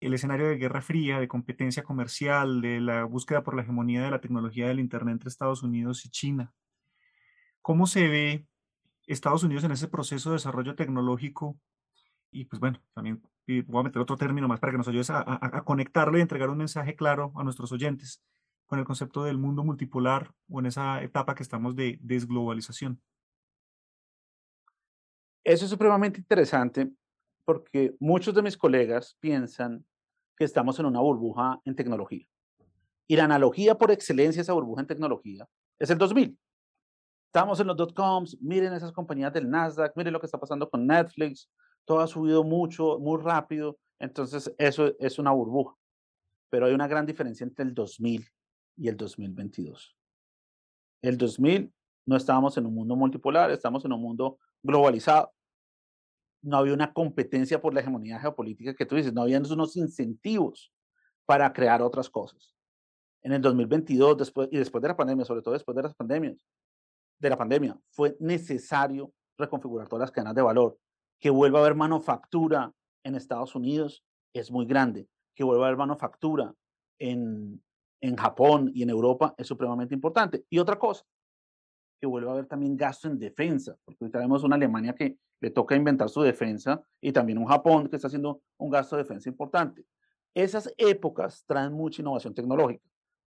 el 0.00 0.12
escenario 0.12 0.48
de 0.48 0.56
guerra 0.56 0.82
fría, 0.82 1.18
de 1.20 1.28
competencia 1.28 1.82
comercial, 1.82 2.60
de 2.60 2.80
la 2.80 3.04
búsqueda 3.04 3.42
por 3.42 3.54
la 3.54 3.62
hegemonía 3.62 4.02
de 4.02 4.10
la 4.10 4.20
tecnología 4.20 4.66
del 4.66 4.80
Internet 4.80 5.12
entre 5.12 5.28
Estados 5.28 5.62
Unidos 5.62 6.04
y 6.04 6.10
China. 6.10 6.52
¿Cómo 7.62 7.86
se 7.86 8.08
ve 8.08 8.46
Estados 9.06 9.44
Unidos 9.44 9.64
en 9.64 9.72
ese 9.72 9.88
proceso 9.88 10.30
de 10.30 10.36
desarrollo 10.36 10.74
tecnológico? 10.74 11.58
Y 12.30 12.44
pues 12.44 12.60
bueno, 12.60 12.80
también 12.94 13.22
voy 13.66 13.80
a 13.80 13.82
meter 13.84 14.00
otro 14.00 14.16
término 14.16 14.46
más 14.46 14.60
para 14.60 14.72
que 14.72 14.78
nos 14.78 14.88
ayudes 14.88 15.10
a, 15.10 15.24
a 15.26 15.64
conectarlo 15.64 16.18
y 16.18 16.20
entregar 16.20 16.50
un 16.50 16.58
mensaje 16.58 16.94
claro 16.94 17.32
a 17.36 17.44
nuestros 17.44 17.72
oyentes 17.72 18.22
con 18.70 18.78
el 18.78 18.84
concepto 18.84 19.24
del 19.24 19.36
mundo 19.36 19.64
multipolar 19.64 20.32
o 20.48 20.60
en 20.60 20.66
esa 20.66 21.02
etapa 21.02 21.34
que 21.34 21.42
estamos 21.42 21.74
de 21.74 21.98
desglobalización? 22.00 23.02
Eso 25.42 25.64
es 25.64 25.70
supremamente 25.70 26.20
interesante 26.20 26.88
porque 27.44 27.96
muchos 27.98 28.32
de 28.32 28.42
mis 28.42 28.56
colegas 28.56 29.16
piensan 29.18 29.84
que 30.36 30.44
estamos 30.44 30.78
en 30.78 30.86
una 30.86 31.00
burbuja 31.00 31.60
en 31.64 31.74
tecnología. 31.74 32.24
Y 33.08 33.16
la 33.16 33.24
analogía 33.24 33.76
por 33.76 33.90
excelencia 33.90 34.38
de 34.38 34.42
esa 34.42 34.52
burbuja 34.52 34.82
en 34.82 34.86
tecnología 34.86 35.48
es 35.76 35.90
el 35.90 35.98
2000. 35.98 36.38
Estamos 37.26 37.58
en 37.58 37.66
los 37.66 37.76
dot-coms, 37.76 38.38
miren 38.40 38.72
esas 38.72 38.92
compañías 38.92 39.32
del 39.32 39.50
Nasdaq, 39.50 39.96
miren 39.96 40.12
lo 40.12 40.20
que 40.20 40.26
está 40.26 40.38
pasando 40.38 40.70
con 40.70 40.86
Netflix, 40.86 41.50
todo 41.90 42.02
ha 42.02 42.06
subido 42.06 42.44
mucho, 42.44 43.00
muy 43.00 43.20
rápido, 43.20 43.76
entonces 43.98 44.54
eso 44.58 44.94
es 45.00 45.18
una 45.18 45.32
burbuja. 45.32 45.74
Pero 46.48 46.66
hay 46.66 46.72
una 46.72 46.86
gran 46.86 47.04
diferencia 47.04 47.42
entre 47.42 47.64
el 47.64 47.74
2000 47.74 48.28
y 48.76 48.86
el 48.86 48.96
2022. 48.96 49.96
El 51.02 51.18
2000 51.18 51.74
no 52.06 52.16
estábamos 52.16 52.56
en 52.56 52.66
un 52.66 52.76
mundo 52.76 52.94
multipolar, 52.94 53.50
estamos 53.50 53.84
en 53.84 53.92
un 53.92 54.00
mundo 54.00 54.38
globalizado. 54.62 55.32
No 56.42 56.58
había 56.58 56.74
una 56.74 56.92
competencia 56.92 57.60
por 57.60 57.74
la 57.74 57.80
hegemonía 57.80 58.20
geopolítica 58.20 58.72
que 58.72 58.86
tú 58.86 58.94
dices, 58.94 59.12
no 59.12 59.22
había 59.22 59.40
unos 59.40 59.76
incentivos 59.76 60.72
para 61.26 61.52
crear 61.52 61.82
otras 61.82 62.08
cosas. 62.08 62.54
En 63.20 63.32
el 63.32 63.42
2022, 63.42 64.16
después, 64.16 64.48
y 64.52 64.58
después 64.58 64.80
de 64.80 64.86
la 64.86 64.96
pandemia, 64.96 65.24
sobre 65.24 65.42
todo 65.42 65.54
después 65.54 65.74
de 65.74 65.82
las 65.82 65.94
pandemias, 65.96 66.36
de 67.18 67.30
la 67.30 67.36
pandemia, 67.36 67.76
fue 67.90 68.16
necesario 68.20 69.12
reconfigurar 69.36 69.88
todas 69.88 70.02
las 70.02 70.12
cadenas 70.12 70.36
de 70.36 70.42
valor. 70.42 70.78
Que 71.20 71.30
vuelva 71.30 71.58
a 71.58 71.62
haber 71.62 71.74
manufactura 71.74 72.72
en 73.04 73.14
Estados 73.14 73.54
Unidos 73.54 74.04
es 74.32 74.50
muy 74.50 74.66
grande. 74.66 75.08
Que 75.34 75.44
vuelva 75.44 75.64
a 75.64 75.68
haber 75.68 75.78
manufactura 75.78 76.54
en, 76.98 77.62
en 78.00 78.16
Japón 78.16 78.70
y 78.74 78.82
en 78.82 78.90
Europa 78.90 79.34
es 79.38 79.46
supremamente 79.46 79.94
importante. 79.94 80.44
Y 80.50 80.58
otra 80.58 80.78
cosa, 80.78 81.04
que 82.00 82.06
vuelva 82.06 82.30
a 82.30 82.34
haber 82.34 82.46
también 82.46 82.76
gasto 82.76 83.08
en 83.08 83.18
defensa, 83.18 83.76
porque 83.84 84.04
hoy 84.04 84.10
tenemos 84.10 84.42
una 84.42 84.56
Alemania 84.56 84.94
que 84.94 85.18
le 85.40 85.50
toca 85.50 85.76
inventar 85.76 86.08
su 86.08 86.22
defensa 86.22 86.82
y 87.00 87.12
también 87.12 87.38
un 87.38 87.46
Japón 87.46 87.88
que 87.88 87.96
está 87.96 88.08
haciendo 88.08 88.42
un 88.58 88.70
gasto 88.70 88.96
de 88.96 89.02
defensa 89.02 89.28
importante. 89.28 89.84
Esas 90.34 90.72
épocas 90.78 91.44
traen 91.46 91.72
mucha 91.72 92.02
innovación 92.02 92.34
tecnológica. 92.34 92.84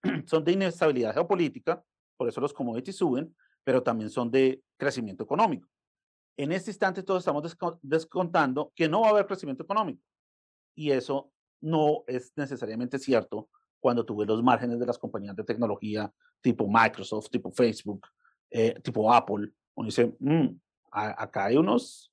son 0.25 0.43
de 0.43 0.51
inestabilidad 0.51 1.13
geopolítica, 1.13 1.83
por 2.17 2.27
eso 2.27 2.41
los 2.41 2.53
commodities 2.53 2.97
suben, 2.97 3.33
pero 3.63 3.83
también 3.83 4.09
son 4.09 4.31
de 4.31 4.61
crecimiento 4.77 5.23
económico. 5.23 5.67
En 6.37 6.51
este 6.51 6.69
instante 6.69 7.03
todos 7.03 7.21
estamos 7.21 7.57
descontando 7.81 8.71
que 8.75 8.87
no 8.87 9.01
va 9.01 9.07
a 9.07 9.09
haber 9.09 9.25
crecimiento 9.25 9.63
económico. 9.63 10.03
Y 10.75 10.91
eso 10.91 11.31
no 11.59 12.03
es 12.05 12.31
necesariamente 12.35 12.99
cierto 12.99 13.49
cuando 13.79 14.05
tuve 14.05 14.25
los 14.25 14.43
márgenes 14.43 14.79
de 14.79 14.85
las 14.85 14.97
compañías 14.97 15.35
de 15.35 15.43
tecnología 15.43 16.13
tipo 16.41 16.67
Microsoft, 16.67 17.29
tipo 17.29 17.51
Facebook, 17.51 18.07
eh, 18.51 18.79
tipo 18.81 19.11
Apple, 19.11 19.51
uno 19.75 19.87
dice, 19.87 20.15
mm, 20.19 20.47
acá 20.91 21.45
hay 21.45 21.57
unos, 21.57 22.11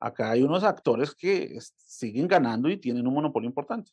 acá 0.00 0.32
hay 0.32 0.42
unos 0.42 0.64
actores 0.64 1.14
que 1.14 1.56
siguen 1.76 2.28
ganando 2.28 2.68
y 2.68 2.76
tienen 2.76 3.06
un 3.06 3.14
monopolio 3.14 3.48
importante. 3.48 3.92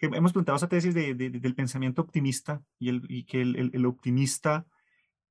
que 0.00 0.06
hemos 0.06 0.32
planteado 0.32 0.56
esa 0.56 0.68
tesis 0.68 0.94
de, 0.94 1.14
del 1.14 1.54
pensamiento 1.54 2.00
optimista 2.00 2.62
y, 2.78 2.88
el, 2.88 3.02
y 3.10 3.24
que 3.24 3.42
el, 3.42 3.70
el, 3.74 3.84
optimista, 3.84 4.66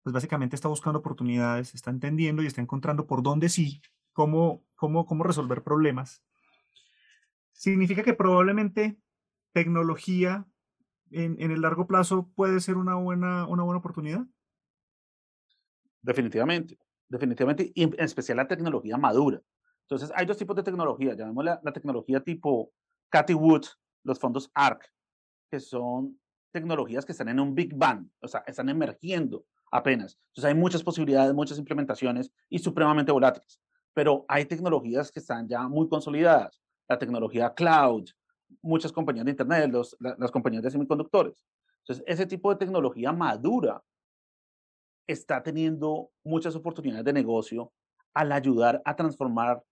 pues 0.04 0.14
básicamente 0.14 0.56
está 0.56 0.68
buscando 0.68 1.00
oportunidades, 1.00 1.74
está 1.74 1.90
entendiendo 1.90 2.44
y 2.44 2.46
está 2.46 2.62
encontrando 2.62 3.08
por 3.08 3.24
dónde 3.24 3.50
sí, 3.50 3.82
cómo, 4.14 4.64
cómo, 4.76 5.08
cómo 5.08 5.24
resolver 5.24 5.64
problemas. 5.64 6.24
Significa 7.52 8.04
que 8.04 8.14
probablemente 8.14 9.00
tecnología 9.54 10.46
en, 11.10 11.36
en, 11.42 11.50
el 11.50 11.62
largo 11.62 11.88
plazo 11.88 12.30
puede 12.36 12.60
ser 12.60 12.78
una 12.78 12.94
buena, 12.94 13.48
una 13.48 13.64
buena 13.64 13.80
oportunidad. 13.80 14.24
Definitivamente, 16.04 16.78
definitivamente, 17.08 17.72
y 17.74 17.84
en 17.86 17.96
especial 17.98 18.38
la 18.38 18.48
tecnología 18.48 18.98
madura. 18.98 19.42
Entonces, 19.82 20.12
hay 20.16 20.28
dos 20.28 20.38
tipos 20.38 20.56
de 20.56 20.62
tecnología, 20.62 21.16
llamémosla 21.16 21.60
la 21.64 21.74
tecnología 21.74 22.24
tipo 22.24 22.72
Cathy 23.10 23.34
Wood, 23.34 23.66
los 24.04 24.20
fondos 24.20 24.52
ARC, 24.54 24.92
que 25.52 25.60
son 25.60 26.20
tecnologías 26.52 27.06
que 27.06 27.12
están 27.12 27.30
en 27.30 27.40
un 27.40 27.54
Big 27.54 27.76
Bang, 27.76 28.10
o 28.22 28.28
sea, 28.28 28.44
están 28.48 28.70
emergiendo 28.70 29.46
apenas. 29.72 30.18
Entonces 30.30 30.46
hay 30.46 30.56
muchas 30.56 30.84
posibilidades, 30.84 31.34
muchas 31.34 31.58
implementaciones 31.58 32.32
y 32.50 32.60
supremamente 32.60 33.12
volátiles. 33.12 33.62
Pero 33.94 34.26
hay 34.28 34.46
tecnologías 34.46 35.12
que 35.12 35.20
están 35.20 35.48
ya 35.48 35.68
muy 35.68 35.88
consolidadas. 35.88 36.62
La 36.88 36.98
tecnología 36.98 37.54
cloud, 37.54 38.10
muchas 38.62 38.92
compañías 38.92 39.26
de 39.26 39.32
Internet, 39.32 39.70
los, 39.72 39.96
las 40.00 40.32
compañías 40.32 40.64
de 40.64 40.72
semiconductores. 40.72 41.46
Entonces, 41.80 42.04
ese 42.08 42.26
tipo 42.26 42.50
de 42.50 42.58
tecnología 42.58 43.12
madura 43.12 43.84
está 45.08 45.42
teniendo 45.42 46.12
muchas 46.24 46.56
oportunidades 46.56 47.06
de 47.06 47.14
negocio 47.14 47.72
al 48.14 48.32
ayudar 48.32 48.82
a 48.86 48.96
transformar 48.96 49.64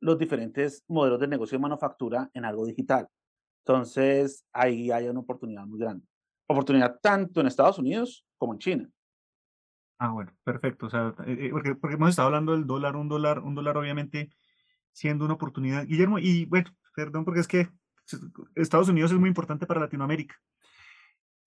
los 0.00 0.18
diferentes 0.18 0.84
modelos 0.88 1.20
de 1.20 1.28
negocio 1.28 1.56
de 1.56 1.62
manufactura 1.62 2.30
en 2.34 2.44
algo 2.44 2.66
digital. 2.66 3.08
Entonces, 3.64 4.44
ahí 4.52 4.90
hay 4.90 5.08
una 5.08 5.20
oportunidad 5.20 5.64
muy 5.66 5.78
grande. 5.78 6.04
Oportunidad 6.46 6.98
tanto 7.00 7.40
en 7.40 7.46
Estados 7.46 7.78
Unidos 7.78 8.26
como 8.36 8.54
en 8.54 8.58
China. 8.58 8.90
Ah, 9.98 10.10
bueno, 10.10 10.32
perfecto. 10.42 10.86
O 10.86 10.90
sea, 10.90 11.14
eh, 11.26 11.46
eh, 11.46 11.50
porque, 11.50 11.76
porque 11.76 11.94
hemos 11.94 12.10
estado 12.10 12.26
hablando 12.26 12.52
del 12.52 12.66
dólar, 12.66 12.96
un 12.96 13.08
dólar, 13.08 13.38
un 13.38 13.54
dólar 13.54 13.76
obviamente 13.76 14.30
siendo 14.90 15.24
una 15.24 15.34
oportunidad. 15.34 15.86
Guillermo, 15.86 16.18
y 16.18 16.44
bueno, 16.46 16.70
perdón, 16.94 17.24
porque 17.24 17.40
es 17.40 17.48
que 17.48 17.70
Estados 18.56 18.88
Unidos 18.88 19.12
es 19.12 19.18
muy 19.18 19.28
importante 19.28 19.66
para 19.66 19.80
Latinoamérica. 19.80 20.36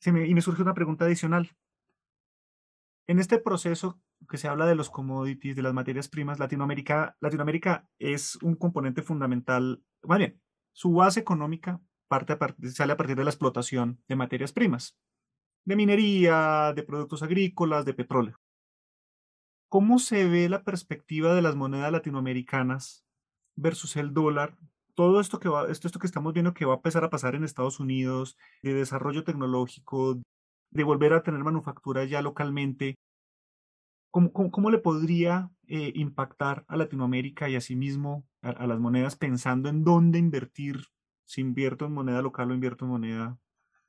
Y 0.06 0.12
me 0.34 0.42
surge 0.42 0.62
una 0.62 0.74
pregunta 0.74 1.06
adicional. 1.06 1.52
En 3.08 3.20
este 3.20 3.40
proceso 3.40 4.00
que 4.30 4.38
se 4.38 4.48
habla 4.48 4.66
de 4.66 4.76
los 4.76 4.90
commodities, 4.90 5.56
de 5.56 5.62
las 5.62 5.74
materias 5.74 6.08
primas, 6.08 6.40
Latinoamérica, 6.40 7.18
Latinoamérica 7.20 7.88
es 8.00 8.38
un 8.38 8.56
componente 8.56 9.02
fundamental, 9.02 9.84
más 10.04 10.18
bien, 10.18 10.42
su 10.72 10.94
base 10.94 11.20
económica 11.20 11.82
parte 12.08 12.38
sale 12.72 12.94
a 12.94 12.98
partir 12.98 13.16
de 13.16 13.24
la 13.24 13.30
explotación 13.30 14.02
de 14.08 14.16
materias 14.16 14.54
primas, 14.54 14.96
de 15.66 15.76
minería, 15.76 16.74
de 16.76 16.84
productos 16.84 17.24
agrícolas, 17.24 17.86
de 17.86 17.94
petróleo. 17.94 18.40
¿Cómo 19.70 20.00
se 20.00 20.28
ve 20.28 20.48
la 20.48 20.64
perspectiva 20.64 21.34
de 21.34 21.42
las 21.42 21.56
monedas 21.56 21.92
latinoamericanas 21.92 23.04
versus 23.56 23.96
el 23.98 24.14
dólar? 24.14 24.58
Todo 24.94 25.20
esto 25.20 25.40
que, 25.40 25.50
va, 25.50 25.70
esto, 25.70 25.88
esto 25.88 26.00
que 26.00 26.08
estamos 26.08 26.34
viendo 26.34 26.54
que 26.54 26.66
va 26.66 26.74
a 26.74 26.78
empezar 26.78 27.04
a 27.04 27.10
pasar 27.10 27.36
en 27.36 27.44
Estados 27.44 27.80
Unidos, 27.80 28.38
de 28.62 28.74
desarrollo 28.74 29.24
tecnológico, 29.24 30.22
de 30.72 30.84
volver 30.84 31.14
a 31.14 31.24
tener 31.24 31.44
manufactura 31.44 32.06
ya 32.06 32.22
localmente, 32.22 32.96
¿cómo, 34.12 34.32
cómo, 34.32 34.70
le 34.70 34.78
podría 34.78 35.52
eh, 35.68 35.92
impactar 35.96 36.64
a 36.68 36.78
Latinoamérica 36.78 37.50
y 37.50 37.56
asimismo 37.56 38.26
a, 38.42 38.52
a 38.52 38.68
las 38.68 38.80
monedas 38.80 39.18
pensando 39.18 39.68
en 39.68 39.84
dónde 39.84 40.20
invertir 40.20 40.86
si 41.26 41.42
invierto 41.42 41.86
en 41.86 41.94
moneda 41.94 42.22
local 42.22 42.52
o 42.52 42.54
invierto 42.54 42.86
en 42.86 42.92
moneda 42.92 43.38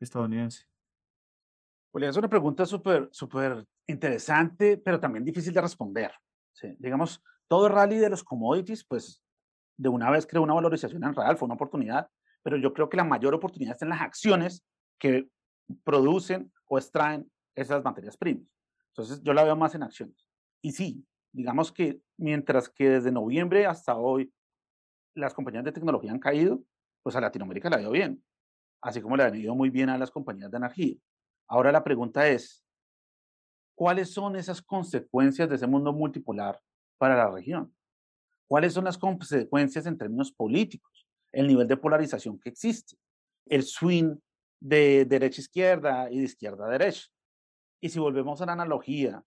estadounidense? 0.01 0.67
Pues 1.93 2.05
es 2.05 2.17
una 2.17 2.29
pregunta 2.29 2.67
súper, 2.67 3.09
súper 3.13 3.65
interesante, 3.87 4.77
pero 4.79 5.01
también 5.01 5.25
difícil 5.25 5.53
de 5.55 5.61
responder. 5.61 6.13
Digamos, 6.79 7.23
todo 7.49 7.67
el 7.67 7.73
rally 7.73 7.99
de 7.99 8.11
los 8.11 8.25
commodities, 8.25 8.85
pues 8.85 9.23
de 9.77 9.89
una 9.89 10.11
vez 10.11 10.27
creó 10.27 10.43
una 10.43 10.55
valorización 10.55 11.05
en 11.05 11.15
real, 11.15 11.37
fue 11.37 11.47
una 11.47 11.55
oportunidad, 11.55 12.09
pero 12.43 12.57
yo 12.57 12.73
creo 12.73 12.89
que 12.89 12.97
la 12.97 13.05
mayor 13.05 13.35
oportunidad 13.35 13.73
está 13.75 13.85
en 13.85 13.91
las 13.91 14.01
acciones 14.01 14.65
que 14.99 15.29
producen 15.85 16.53
o 16.67 16.79
extraen 16.79 17.31
esas 17.55 17.85
materias 17.85 18.17
primas. 18.17 18.47
Entonces, 18.89 19.23
yo 19.23 19.35
la 19.35 19.45
veo 19.45 19.57
más 19.57 19.75
en 19.75 19.83
acciones. 19.83 20.29
Y 20.63 20.73
sí, 20.73 21.05
digamos 21.33 21.71
que 21.73 22.01
mientras 22.17 22.69
que 22.69 22.89
desde 22.89 23.13
noviembre 23.13 23.67
hasta 23.67 23.97
hoy 23.97 24.33
las 25.15 25.35
compañías 25.35 25.65
de 25.65 25.73
tecnología 25.73 26.13
han 26.13 26.19
caído, 26.19 26.63
pues 27.07 27.15
a 27.15 27.21
Latinoamérica 27.21 27.71
le 27.71 27.85
ha 27.85 27.89
bien, 27.89 28.21
así 28.83 29.01
como 29.01 29.17
le 29.17 29.23
han 29.23 29.37
ido 29.37 29.55
muy 29.55 29.71
bien 29.71 29.91
a 29.91 29.97
las 29.97 30.11
compañías 30.11 30.51
de 30.51 30.57
energía. 30.57 30.97
Ahora 31.47 31.71
la 31.71 31.85
pregunta 31.85 32.29
es, 32.29 32.65
¿cuáles 33.77 34.13
son 34.13 34.35
esas 34.35 34.61
consecuencias 34.61 35.49
de 35.49 35.55
ese 35.55 35.69
mundo 35.69 35.93
multipolar 35.93 36.61
para 36.99 37.15
la 37.15 37.31
región? 37.31 37.73
¿Cuáles 38.49 38.73
son 38.73 38.83
las 38.83 38.99
consecuencias 38.99 39.87
en 39.87 39.97
términos 39.97 40.33
políticos? 40.33 41.07
El 41.31 41.47
nivel 41.47 41.69
de 41.69 41.77
polarización 41.77 42.41
que 42.41 42.49
existe, 42.49 42.97
el 43.47 43.63
swing 43.63 44.17
de 44.61 45.05
derecha-izquierda 45.05 46.11
y 46.11 46.19
de 46.19 46.25
izquierda-derecha. 46.25 47.07
Y 47.81 47.89
si 47.89 48.01
volvemos 48.01 48.43
a 48.43 48.47
la 48.47 48.55
analogía 48.55 49.23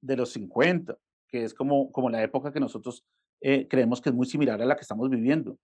de 0.00 0.16
los 0.16 0.30
50, 0.30 0.96
que 1.26 1.42
es 1.42 1.52
como, 1.52 1.90
como 1.90 2.10
la 2.10 2.22
época 2.22 2.52
que 2.52 2.60
nosotros 2.60 3.04
eh, 3.40 3.66
creemos 3.66 4.00
que 4.00 4.10
es 4.10 4.14
muy 4.14 4.28
similar 4.28 4.62
a 4.62 4.66
la 4.66 4.76
que 4.76 4.82
estamos 4.82 5.10
viviendo, 5.10 5.58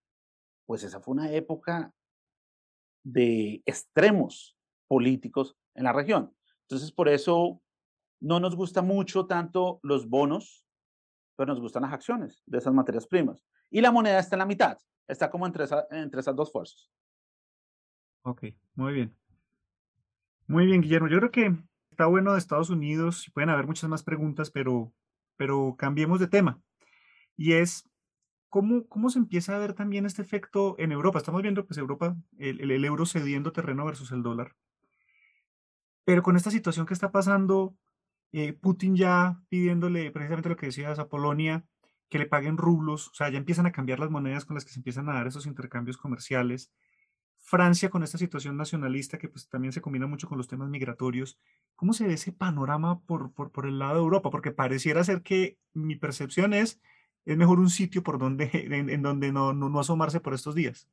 pues 0.71 0.85
esa 0.85 1.01
fue 1.01 1.15
una 1.15 1.33
época 1.33 1.93
de 3.03 3.61
extremos 3.67 4.57
políticos 4.87 5.57
en 5.75 5.83
la 5.83 5.93
región. 5.93 6.33
Entonces, 6.61 6.93
por 6.93 7.09
eso 7.09 7.61
no 8.21 8.39
nos 8.39 8.55
gusta 8.55 8.81
mucho 8.81 9.27
tanto 9.27 9.81
los 9.83 10.09
bonos, 10.09 10.65
pero 11.35 11.49
nos 11.49 11.61
gustan 11.61 11.83
las 11.83 11.93
acciones 11.93 12.45
de 12.47 12.59
esas 12.59 12.73
materias 12.73 13.09
primas. 13.09 13.45
Y 13.69 13.81
la 13.81 13.91
moneda 13.91 14.21
está 14.21 14.37
en 14.37 14.39
la 14.39 14.47
mitad, 14.47 14.79
está 15.09 15.29
como 15.29 15.45
entre, 15.45 15.65
entre 15.91 16.21
esas 16.21 16.37
dos 16.37 16.53
fuerzas. 16.53 16.89
Ok, 18.23 18.45
muy 18.75 18.93
bien. 18.93 19.17
Muy 20.47 20.67
bien, 20.67 20.83
Guillermo. 20.83 21.09
Yo 21.09 21.19
creo 21.19 21.33
que 21.33 21.53
está 21.91 22.07
bueno 22.07 22.35
de 22.35 22.39
Estados 22.39 22.71
Unidos 22.71 23.29
pueden 23.35 23.51
haber 23.51 23.67
muchas 23.67 23.91
más 23.91 24.05
preguntas, 24.05 24.53
pero, 24.53 24.95
pero 25.37 25.75
cambiemos 25.77 26.21
de 26.21 26.29
tema. 26.29 26.63
Y 27.37 27.55
es 27.55 27.90
¿Cómo, 28.51 28.89
¿Cómo 28.89 29.11
se 29.11 29.21
empieza 29.21 29.55
a 29.55 29.61
ver 29.61 29.75
también 29.75 30.07
este 30.07 30.23
efecto 30.23 30.75
en 30.79 30.91
Europa? 30.91 31.19
Estamos 31.19 31.41
viendo, 31.41 31.65
pues, 31.67 31.79
Europa, 31.79 32.17
el, 32.37 32.71
el, 32.71 32.85
euro 32.85 33.07
cediendo 33.07 33.53
terreno 33.53 33.85
versus 33.87 34.11
el 34.11 34.25
dólar. 34.25 34.57
Pero 36.05 36.23
con 36.23 36.37
esta 36.37 36.51
situación 36.51 36.85
que 36.85 36.95
está 36.95 37.13
pasando, 37.13 37.77
eh, 38.33 38.53
Putin 38.53 38.97
ya 38.97 39.41
pidiéndole 39.49 40.11
precisamente 40.11 40.49
lo 40.49 40.57
que 40.57 40.67
decías 40.67 40.99
a 40.99 41.09
Polonia, 41.09 41.65
que 42.09 42.19
le 42.19 42.27
paguen 42.27 42.57
rublos, 42.57 43.09
o 43.09 43.15
sea, 43.15 43.29
ya 43.31 43.39
empiezan 43.39 43.67
a 43.67 43.73
cambiar 43.73 44.01
las 44.01 44.11
monedas 44.11 44.45
con 44.45 44.55
las 44.55 44.65
que 44.65 44.73
se 44.73 44.81
empiezan 44.81 45.09
a 45.09 45.13
dar 45.13 45.29
esos 45.29 45.47
intercambios 45.47 45.97
comerciales. 45.97 46.73
Francia 47.39 47.89
con 47.89 48.03
esta 48.03 48.19
situación 48.19 48.57
nacionalista 48.57 49.17
que 49.17 49.29
pues 49.29 49.49
también 49.49 49.73
se 49.73 49.81
combina 49.81 50.09
mucho 50.09 50.29
con 50.29 50.39
los 50.39 50.49
temas 50.49 50.69
migratorios. 50.69 51.39
¿Cómo 51.77 51.93
se 51.93 52.07
ve 52.07 52.15
ese 52.15 52.33
panorama 52.33 53.01
por, 53.03 53.33
por, 53.33 53.53
por 53.53 53.67
el 53.67 53.79
lado 53.79 53.95
de 53.95 54.01
Europa? 54.01 54.31
Porque 54.31 54.51
pareciera 54.51 55.05
ser 55.05 55.23
que 55.23 55.57
mi 55.73 55.95
percepción 55.95 56.53
es 56.53 56.81
es 57.25 57.37
mejor 57.37 57.59
un 57.59 57.71
sitio 57.71 58.03
por 58.03 58.19
donde, 58.19 58.51
en, 58.53 59.03
donde 59.03 59.33
no, 59.33 59.53
no, 59.53 59.81
asomarse 59.81 60.21
por 60.21 60.35
estos 60.35 60.55
días. 60.55 60.89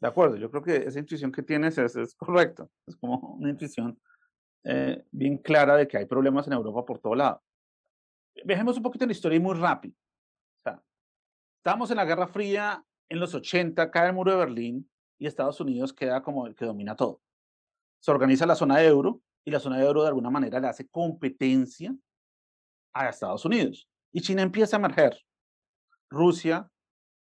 De 0.00 0.08
acuerdo, 0.08 0.36
yo 0.36 0.50
creo 0.50 0.62
que 0.62 0.76
esa 0.76 0.98
intuición 0.98 1.30
que 1.30 1.42
tienes 1.42 1.78
es, 1.78 1.94
es 1.94 2.14
correcta. 2.14 2.66
Es 2.86 2.96
como 2.96 3.18
una 3.34 3.50
intuición 3.50 4.00
eh, 4.64 5.04
bien 5.10 5.38
clara 5.38 5.76
de 5.76 5.86
que 5.86 5.96
hay 5.96 6.06
problemas 6.06 6.46
en 6.46 6.54
Europa 6.54 6.84
por 6.84 6.98
todo 6.98 7.14
lado. 7.14 7.42
Viajemos 8.44 8.76
un 8.76 8.82
poquito 8.82 9.04
en 9.04 9.10
la 9.10 9.12
historia 9.12 9.36
y 9.36 9.40
muy 9.40 9.54
rápido. 9.54 9.94
O 9.94 10.62
sea, 10.64 10.82
estábamos 11.58 11.90
en 11.90 11.98
la 11.98 12.04
Guerra 12.04 12.26
Fría, 12.26 12.84
en 13.08 13.20
los 13.20 13.34
80 13.34 13.90
cae 13.90 14.08
el 14.08 14.14
muro 14.14 14.32
de 14.32 14.38
Berlín 14.38 14.90
y 15.18 15.26
Estados 15.26 15.60
Unidos 15.60 15.92
queda 15.92 16.22
como 16.22 16.46
el 16.46 16.56
que 16.56 16.64
domina 16.64 16.96
todo. 16.96 17.20
Se 18.00 18.10
organiza 18.10 18.44
la 18.44 18.56
zona 18.56 18.78
de 18.78 18.88
euro 18.88 19.20
y 19.44 19.52
la 19.52 19.60
zona 19.60 19.78
de 19.78 19.84
euro 19.84 20.02
de 20.02 20.08
alguna 20.08 20.30
manera 20.30 20.58
le 20.58 20.66
hace 20.66 20.88
competencia 20.88 21.94
a 22.92 23.08
Estados 23.08 23.44
Unidos 23.44 23.88
y 24.12 24.20
China 24.20 24.42
empieza 24.42 24.76
a 24.76 24.80
emerger. 24.80 25.18
Rusia 26.10 26.68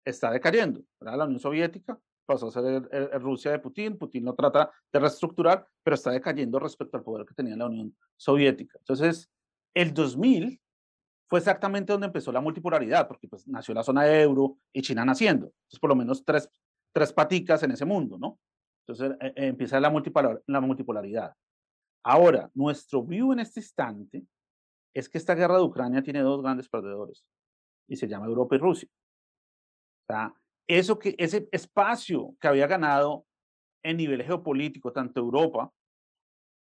está 0.05 0.31
decayendo, 0.31 0.83
la 1.01 1.25
Unión 1.25 1.41
Soviética 1.41 1.99
pasó 2.25 2.49
a 2.49 2.51
ser 2.51 2.83
Rusia 3.21 3.51
de 3.51 3.59
Putin, 3.59 3.97
Putin 3.97 4.25
lo 4.27 4.35
trata 4.35 4.71
de 4.93 5.01
reestructurar, 5.01 5.67
pero 5.83 5.95
está 5.95 6.11
decayendo 6.11 6.59
respecto 6.59 6.99
al 6.99 7.03
poder 7.03 7.27
que 7.27 7.35
tenía 7.35 7.57
la 7.57 7.67
Unión 7.67 7.97
Soviética. 8.17 8.79
Entonces, 8.79 9.31
el 9.75 9.95
2000 9.95 10.61
fue 11.29 11.39
exactamente 11.39 11.93
donde 11.93 12.07
empezó 12.07 12.31
la 12.31 12.41
multipolaridad, 12.41 13.09
porque 13.09 13.29
pues 13.29 13.49
nació 13.49 13.75
la 13.75 13.83
zona 13.83 14.05
de 14.05 14.23
euro 14.23 14.59
y 14.73 14.83
China 14.83 15.05
naciendo. 15.05 15.47
Entonces, 15.47 15.81
por 15.81 15.89
lo 15.89 15.97
menos 15.97 16.25
tres, 16.25 16.51
tres 16.93 17.13
paticas 17.13 17.63
en 17.63 17.71
ese 17.71 17.85
mundo, 17.85 18.19
¿no? 18.19 18.39
Entonces, 18.87 19.17
eh, 19.21 19.33
empieza 19.37 19.81
la, 19.81 19.91
la 20.47 20.61
multipolaridad. 20.61 21.35
Ahora, 22.03 22.51
nuestro 22.55 23.03
view 23.03 23.33
en 23.33 23.41
este 23.41 23.61
instante 23.61 24.23
es 24.99 25.09
que 25.09 25.19
esta 25.19 25.35
guerra 25.35 25.57
de 25.57 25.63
Ucrania 25.63 26.03
tiene 26.03 26.21
dos 26.21 26.43
grandes 26.43 26.69
perdedores 26.69 27.25
y 27.87 27.97
se 27.97 28.09
llama 28.09 28.27
Europa 28.27 28.57
y 28.57 28.59
Rusia. 28.59 28.89
Eso 30.67 30.99
que, 30.99 31.15
ese 31.19 31.49
espacio 31.53 32.35
que 32.41 32.49
había 32.49 32.67
ganado 32.67 33.27
en 33.83 33.97
nivel 33.97 34.25
geopolítico, 34.25 34.93
tanto 34.93 35.21
Europa, 35.21 35.73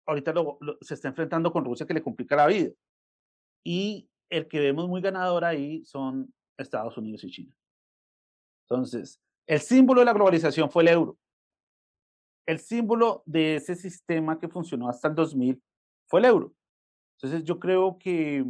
ahorita 0.06 0.34
se 0.82 0.94
está 0.94 1.08
enfrentando 1.08 1.50
con 1.50 1.64
Rusia 1.64 1.86
que 1.86 1.94
le 1.94 2.02
complica 2.02 2.36
la 2.36 2.46
vida. 2.46 2.70
Y 3.64 4.08
el 4.30 4.46
que 4.48 4.60
vemos 4.60 4.86
muy 4.86 5.00
ganador 5.00 5.44
ahí 5.44 5.84
son 5.84 6.32
Estados 6.58 6.96
Unidos 6.98 7.24
y 7.24 7.30
China. 7.30 7.54
Entonces, 8.68 9.20
el 9.46 9.60
símbolo 9.60 10.00
de 10.00 10.04
la 10.04 10.12
globalización 10.12 10.70
fue 10.70 10.82
el 10.82 10.88
euro. 10.90 11.18
El 12.46 12.58
símbolo 12.58 13.22
de 13.24 13.56
ese 13.56 13.74
sistema 13.74 14.38
que 14.38 14.48
funcionó 14.48 14.88
hasta 14.88 15.08
el 15.08 15.14
2000 15.14 15.62
fue 16.06 16.20
el 16.20 16.26
euro. 16.26 16.55
Entonces, 17.16 17.44
yo 17.44 17.58
creo 17.58 17.98
que, 17.98 18.44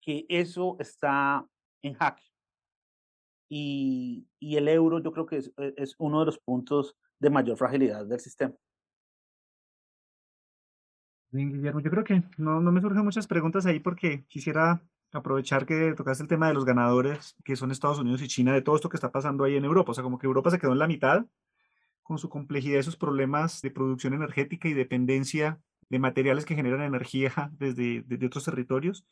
que 0.00 0.26
eso 0.28 0.76
está 0.78 1.46
en 1.82 1.94
jaque. 1.94 2.24
Y, 3.48 4.26
y 4.40 4.56
el 4.56 4.68
euro 4.68 5.02
yo 5.02 5.12
creo 5.12 5.26
que 5.26 5.36
es, 5.36 5.52
es 5.76 5.94
uno 5.98 6.20
de 6.20 6.26
los 6.26 6.38
puntos 6.38 6.96
de 7.18 7.30
mayor 7.30 7.56
fragilidad 7.56 8.06
del 8.06 8.18
sistema. 8.18 8.54
Bien, 11.30 11.50
Guillermo, 11.50 11.80
yo 11.80 11.90
creo 11.90 12.04
que 12.04 12.22
no, 12.36 12.60
no 12.60 12.72
me 12.72 12.80
surgen 12.80 13.04
muchas 13.04 13.26
preguntas 13.26 13.64
ahí 13.64 13.80
porque 13.80 14.24
quisiera 14.26 14.82
aprovechar 15.12 15.66
que 15.66 15.94
tocaste 15.94 16.22
el 16.22 16.28
tema 16.28 16.48
de 16.48 16.54
los 16.54 16.64
ganadores, 16.64 17.36
que 17.44 17.56
son 17.56 17.70
Estados 17.70 17.98
Unidos 17.98 18.22
y 18.22 18.28
China, 18.28 18.52
de 18.52 18.62
todo 18.62 18.76
esto 18.76 18.88
que 18.88 18.96
está 18.96 19.12
pasando 19.12 19.44
ahí 19.44 19.56
en 19.56 19.64
Europa. 19.64 19.92
O 19.92 19.94
sea, 19.94 20.04
como 20.04 20.18
que 20.18 20.26
Europa 20.26 20.50
se 20.50 20.58
quedó 20.58 20.72
en 20.72 20.78
la 20.78 20.86
mitad 20.86 21.26
con 22.02 22.18
su 22.18 22.28
complejidad 22.28 22.80
y 22.80 22.82
sus 22.82 22.96
problemas 22.96 23.62
de 23.62 23.70
producción 23.70 24.14
energética 24.14 24.68
y 24.68 24.74
dependencia 24.74 25.60
de 25.92 25.98
materiales 25.98 26.46
que 26.46 26.54
generan 26.54 26.80
energía 26.80 27.30
desde, 27.58 28.02
desde 28.06 28.26
otros 28.26 28.44
territorios. 28.44 29.04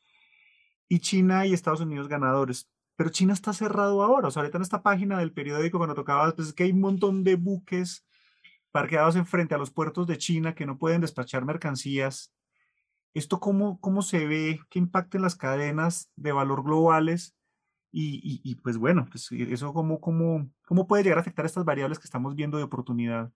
Y 0.88 1.00
China 1.00 1.46
y 1.46 1.52
Estados 1.52 1.82
Unidos 1.82 2.08
ganadores. 2.08 2.70
Pero 2.96 3.10
China 3.10 3.34
está 3.34 3.52
cerrado 3.52 4.02
ahora. 4.02 4.28
O 4.28 4.30
sea, 4.30 4.40
ahorita 4.40 4.56
en 4.56 4.62
esta 4.62 4.82
página 4.82 5.18
del 5.18 5.30
periódico, 5.30 5.76
cuando 5.76 5.94
tocaba, 5.94 6.34
pues 6.34 6.48
es 6.48 6.54
que 6.54 6.62
hay 6.64 6.72
un 6.72 6.80
montón 6.80 7.22
de 7.22 7.36
buques 7.36 8.06
parqueados 8.72 9.14
enfrente 9.16 9.54
a 9.54 9.58
los 9.58 9.70
puertos 9.70 10.06
de 10.06 10.16
China 10.16 10.54
que 10.54 10.64
no 10.64 10.78
pueden 10.78 11.02
despachar 11.02 11.44
mercancías. 11.44 12.32
¿Esto 13.12 13.40
cómo, 13.40 13.78
cómo 13.80 14.00
se 14.00 14.26
ve? 14.26 14.60
¿Qué 14.70 14.78
impacta 14.78 15.18
en 15.18 15.22
las 15.22 15.36
cadenas 15.36 16.10
de 16.16 16.32
valor 16.32 16.64
globales? 16.64 17.36
Y, 17.92 18.40
y, 18.42 18.54
pues 18.54 18.78
bueno, 18.78 19.06
pues 19.10 19.30
eso 19.32 19.74
cómo, 19.74 20.00
cómo, 20.00 20.48
cómo 20.64 20.86
puede 20.86 21.02
llegar 21.02 21.18
a 21.18 21.22
afectar 21.22 21.44
estas 21.44 21.64
variables 21.64 21.98
que 21.98 22.04
estamos 22.04 22.36
viendo 22.36 22.56
de 22.56 22.64
oportunidad. 22.64 23.32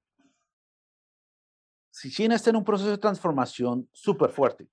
Si 1.94 2.10
China 2.10 2.34
está 2.34 2.50
en 2.50 2.56
un 2.56 2.64
proceso 2.64 2.90
de 2.90 2.98
transformación 2.98 3.88
súper 3.92 4.30
fuerte 4.30 4.68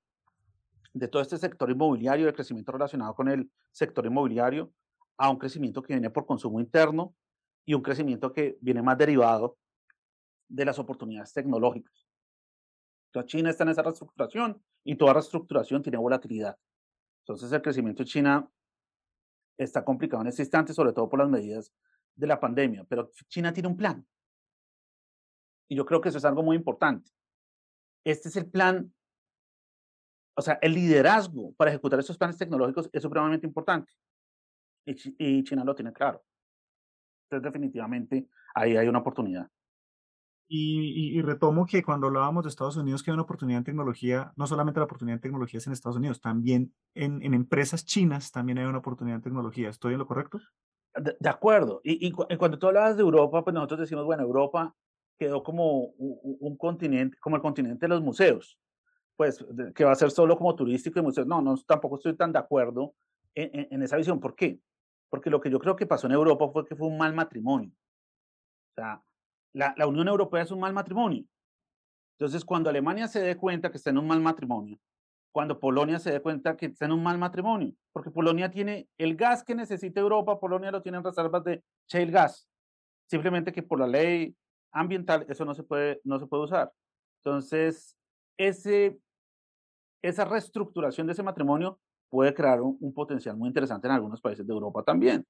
de 0.92 1.08
todo 1.08 1.22
este 1.22 1.38
sector 1.38 1.70
inmobiliario, 1.70 2.25
de 2.25 2.34
crecimiento 2.34 2.72
relacionado 2.72 3.13
con 3.13 3.28
el 3.30 3.48
sector 3.72 4.04
inmobiliario, 4.08 4.74
a 5.18 5.30
un 5.30 5.38
crecimiento 5.38 5.84
que 5.84 5.94
viene 5.94 6.10
por 6.10 6.25
consumo 6.25 6.60
interno 6.60 7.16
y 7.63 7.75
un 7.75 7.84
crecimiento 7.84 8.34
que 8.34 8.58
viene 8.60 8.82
más 8.82 8.98
derivado 8.98 9.60
de 10.48 10.66
las 10.66 10.80
oportunidades 10.80 11.32
tecnológicas. 11.32 12.08
Entonces, 13.10 13.32
China 13.32 13.51
está 13.51 13.66
en 13.66 13.70
esa 13.70 13.84
reestructuración 13.84 14.60
y 14.84 14.96
toda 14.96 15.13
reestructuración 15.13 15.84
tiene 15.84 16.00
volatilidad. 16.00 16.58
Entonces, 17.20 17.51
el 17.51 17.62
crecimiento 17.62 18.01
de 18.01 18.10
China 18.10 18.50
está 19.60 19.86
complicado 19.86 20.24
en 20.24 20.30
este 20.30 20.42
instante, 20.42 20.74
sobre 20.74 20.92
todo 20.92 21.08
por 21.08 21.20
las 21.20 21.29
medidas 21.29 21.72
de 22.16 22.25
la 22.25 22.40
pandemia, 22.40 22.84
pero 22.90 23.12
China 23.27 23.53
tiene 23.53 23.70
un 23.70 23.77
plan. 23.77 24.07
Y 25.72 25.75
yo 25.75 25.86
creo 25.86 26.01
que 26.01 26.10
eso 26.10 26.18
es 26.18 26.25
algo 26.25 26.44
muy 26.44 26.57
importante. 26.57 27.10
Este 28.03 28.27
es 28.27 28.36
el 28.36 28.51
plan, 28.51 28.94
o 30.36 30.42
sea, 30.42 30.60
el 30.62 30.74
liderazgo 30.74 31.53
para 31.53 31.72
ejecutar 31.72 31.98
esos 31.98 32.18
planes 32.18 32.38
tecnológicos 32.38 32.90
es 32.92 33.01
supremamente 33.01 33.48
importante. 33.48 33.90
Y, 34.86 35.42
China 35.46 35.64
lo 35.64 35.74
tiene 35.74 35.94
claro. 35.94 36.25
Entonces, 37.24 37.53
definitivamente, 37.53 38.27
ahí 38.53 38.75
hay 38.75 38.90
una 38.90 39.00
oportunidad. 39.00 39.50
Y, 40.50 41.22
retomo 41.22 41.66
que 41.66 41.81
cuando 41.81 42.07
hablábamos 42.07 42.44
de 42.44 42.50
Estados 42.50 42.75
Unidos, 42.75 43.01
que 43.01 43.12
hay 43.12 43.14
una 43.14 43.24
oportunidad 43.24 43.60
en 43.60 43.64
tecnología, 43.64 44.34
no 44.36 44.48
solamente 44.48 44.81
la 44.81 44.88
oportunidad 44.88 45.20
en 45.20 45.22
tecnología 45.22 45.60
es 45.60 45.68
en 45.68 45.72
Estados 45.72 45.96
Unidos, 45.96 46.20
también 46.20 46.74
en, 46.96 47.24
en, 47.24 47.34
empresas 47.34 47.86
chinas 47.86 48.29
también 48.29 48.57
hay 48.57 48.66
una 48.66 48.79
oportunidad 48.79 49.16
en 49.16 49.24
tecnología. 49.24 49.70
¿Estoy 49.70 49.94
en 49.94 50.00
lo 50.00 50.05
correcto? 50.05 50.42
De, 50.94 51.29
acuerdo. 51.29 51.79
Y, 51.86 52.05
y, 52.05 52.12
cuando 52.12 52.60
tú 52.60 52.68
hablabas 52.68 52.98
de 52.98 53.03
Europa, 53.03 53.42
pues 53.46 53.53
nosotros 53.53 53.79
decimos, 53.79 54.03
bueno, 54.03 54.24
Europa 54.24 54.75
quedó 55.22 55.44
como 55.44 55.94
un, 56.00 56.57
continente, 56.57 57.16
como 57.20 57.36
el 57.36 57.44
continente 57.44 57.86
de 57.86 57.90
los 57.90 58.01
museos, 58.01 58.57
pues 59.16 59.46
que 59.75 59.84
va 59.84 59.92
a 59.92 59.96
ser 59.96 60.10
solo 60.10 60.36
como 60.36 60.55
turístico 60.55 60.98
y 60.98 61.03
museos. 61.03 61.27
No, 61.27 61.44
no, 61.44 61.55
tampoco 61.57 61.98
estoy 61.98 62.16
tan 62.16 62.31
de 62.31 62.40
acuerdo 62.40 62.96
en, 63.36 63.68
en 63.70 63.84
esa 63.84 63.98
visión. 63.98 64.20
¿Por 64.20 64.34
qué? 64.34 64.60
Porque 65.12 65.29
lo 65.29 65.40
que 65.40 65.51
yo 65.51 65.60
creo 65.60 65.75
que 65.75 65.86
pasó 65.86 66.07
en 66.07 66.14
Europa 66.14 66.50
fue 66.51 66.66
que 66.66 66.75
fue 66.75 66.88
un 66.88 66.98
mal 66.98 67.14
matrimonio. 67.14 67.70
O 67.70 68.74
sea, 68.74 69.03
la, 69.53 69.75
la, 69.77 69.86
Unión 69.86 70.07
Europea 70.07 70.42
es 70.42 70.50
un 70.50 70.60
mal 70.60 70.74
matrimonio. 70.74 71.24
Entonces, 72.18 72.44
cuando 72.44 72.72
Alemania 72.72 73.07
se 73.07 73.22
dé 73.22 73.38
cuenta 73.38 73.70
que 73.70 73.77
está 73.77 73.92
en 73.92 74.00
un 74.00 74.07
mal 74.07 74.22
matrimonio, 74.22 74.79
cuando 75.31 75.60
Polonia 75.60 76.00
se 76.00 76.12
dé 76.14 76.20
cuenta 76.20 76.57
que 76.57 76.66
está 76.66 76.86
en 76.86 76.94
un 76.94 77.03
mal 77.03 77.20
matrimonio, 77.20 77.75
porque 77.94 78.10
Polonia 78.10 78.50
tiene 78.50 78.90
el 78.98 79.16
gas 79.16 79.44
que 79.44 79.53
necesita 79.53 80.00
Europa, 80.00 80.40
Polonia 80.40 80.72
lo 80.72 80.81
tiene 80.81 80.98
en 80.98 81.03
reservas 81.03 81.44
de 81.44 81.64
shale 81.88 82.12
gas. 82.12 82.48
Simplemente 83.05 83.51
que 83.51 83.62
por 83.62 83.79
la 83.79 83.86
ley 83.86 84.36
ambiental 84.72 85.25
eso 85.29 85.46
no 85.46 85.53
se 85.53 85.64
puede, 85.64 86.01
no 86.03 86.20
se 86.20 86.27
puede 86.27 86.44
usar. 86.44 86.72
Entonces, 87.24 87.98
ese, 88.38 88.98
esa 90.01 90.25
reestructuración 90.25 91.07
de 91.07 91.14
ese 91.14 91.24
matrimonio 91.24 91.79
puede 92.10 92.34
crear 92.34 92.62
un, 92.62 92.94
potencial 92.94 93.38
muy 93.38 93.48
interesante 93.48 93.88
en 93.88 93.94
algunos 93.94 94.22
países 94.22 94.46
de 94.46 94.53
Europa 94.53 94.84
también, 94.84 95.25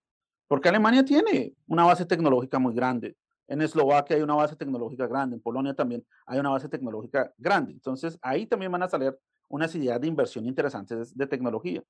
porque 0.48 0.70
Alemania 0.70 1.06
tiene 1.06 1.54
una 1.68 1.84
base 1.84 2.06
tecnológica 2.06 2.60
muy 2.60 2.74
grande, 2.74 3.16
en 3.48 3.62
Eslovaquia 3.62 4.16
hay 4.16 4.22
una 4.22 4.36
base 4.36 4.56
tecnológica 4.56 5.08
grande, 5.08 5.36
en 5.36 5.42
Polonia 5.42 5.74
también 5.74 6.06
hay 6.26 6.40
una 6.40 6.52
base 6.52 6.70
tecnológica 6.70 7.34
grande. 7.38 7.74
Entonces, 7.74 8.18
ahí 8.22 8.46
también 8.46 8.72
van 8.72 8.84
a 8.84 8.88
salir 8.88 9.14
unas 9.50 9.76
ideas 9.76 10.00
de 10.00 10.08
inversión 10.08 10.46
interesantes 10.46 11.16
de, 11.16 11.28
tecnología. 11.28 11.84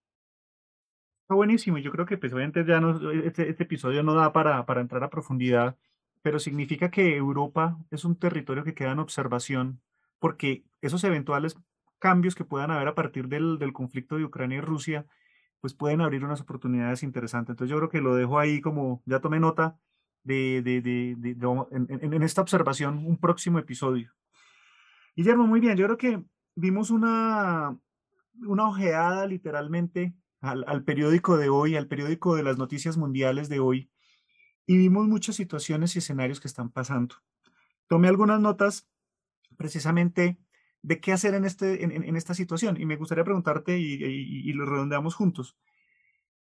Buenísimo. 1.29 1.77
Yo 1.77 1.91
creo 1.91 2.07
que 2.07 2.17
pues, 2.17 2.33
ya 2.33 2.81
no, 2.81 3.11
este, 3.11 3.47
este, 3.49 3.63
episodio 3.63 4.01
no 4.01 4.15
da 4.15 4.33
para, 4.33 4.65
para 4.65 4.81
entrar 4.81 5.03
a 5.03 5.09
profundidad, 5.09 5.77
pero 6.21 6.39
significa 6.39 6.91
que 6.91 7.15
Europa 7.15 7.77
es 7.89 8.05
un 8.05 8.15
territorio 8.15 8.63
que 8.63 8.73
queda 8.73 8.91
en 8.91 8.99
observación 8.99 9.81
porque 10.19 10.63
esos 10.81 11.03
eventuales 11.03 11.57
cambios 11.99 12.35
que 12.35 12.45
puedan 12.45 12.71
haber 12.71 12.87
a 12.87 12.95
partir 12.95 13.27
del, 13.27 13.57
del 13.57 13.73
conflicto 13.73 14.17
de 14.17 14.25
Ucrania 14.25 14.59
y 14.59 14.61
Rusia, 14.61 15.05
pues 15.61 15.73
pueden 15.73 16.01
abrir 16.01 16.23
unas 16.23 16.41
oportunidades 16.41 17.03
interesantes. 17.03 17.53
Entonces 17.53 17.71
yo 17.71 17.77
creo 17.77 17.89
que 17.89 18.01
lo 18.01 18.15
dejo 18.15 18.39
ahí 18.39 18.61
como, 18.61 19.01
ya 19.05 19.19
tomé 19.19 19.39
nota, 19.39 19.77
de, 20.23 20.61
de, 20.61 20.81
de, 20.81 21.15
en, 21.71 22.13
en, 22.13 22.23
esta 22.23 22.41
observación 22.41 23.05
un 23.05 23.17
próximo 23.17 23.57
episodio. 23.57 24.11
Guillermo, 25.15 25.47
muy 25.47 25.59
bien, 25.59 25.75
yo 25.75 25.85
creo 25.85 25.97
que 25.97 26.23
vimos 26.55 26.91
una, 26.91 27.75
una 28.45 28.67
ojeada 28.67 29.25
literalmente 29.25 30.13
al, 30.39 30.63
al, 30.67 30.83
periódico 30.83 31.37
de 31.37 31.49
hoy, 31.49 31.75
al 31.75 31.87
periódico 31.87 32.35
de 32.35 32.43
las 32.43 32.57
noticias 32.59 32.97
mundiales 32.97 33.49
de 33.49 33.59
hoy, 33.59 33.89
y 34.65 34.77
vimos 34.77 35.07
muchas 35.07 35.35
situaciones 35.35 35.95
y 35.95 35.99
escenarios 35.99 36.39
que 36.39 36.47
están 36.47 36.69
pasando. 36.69 37.15
Tomé 37.87 38.07
algunas 38.07 38.39
notas 38.39 38.87
precisamente 39.57 40.37
de 40.81 40.99
qué 40.99 41.11
hacer 41.11 41.33
en, 41.33 41.45
este, 41.45 41.83
en, 41.83 41.91
en 41.91 42.15
esta 42.15 42.33
situación, 42.33 42.79
y 42.79 42.85
me 42.85 42.95
gustaría 42.95 43.23
preguntarte, 43.23 43.77
y, 43.77 44.03
y, 44.03 44.53
lo 44.53 44.65
redondeamos 44.65 45.13
juntos, 45.13 45.57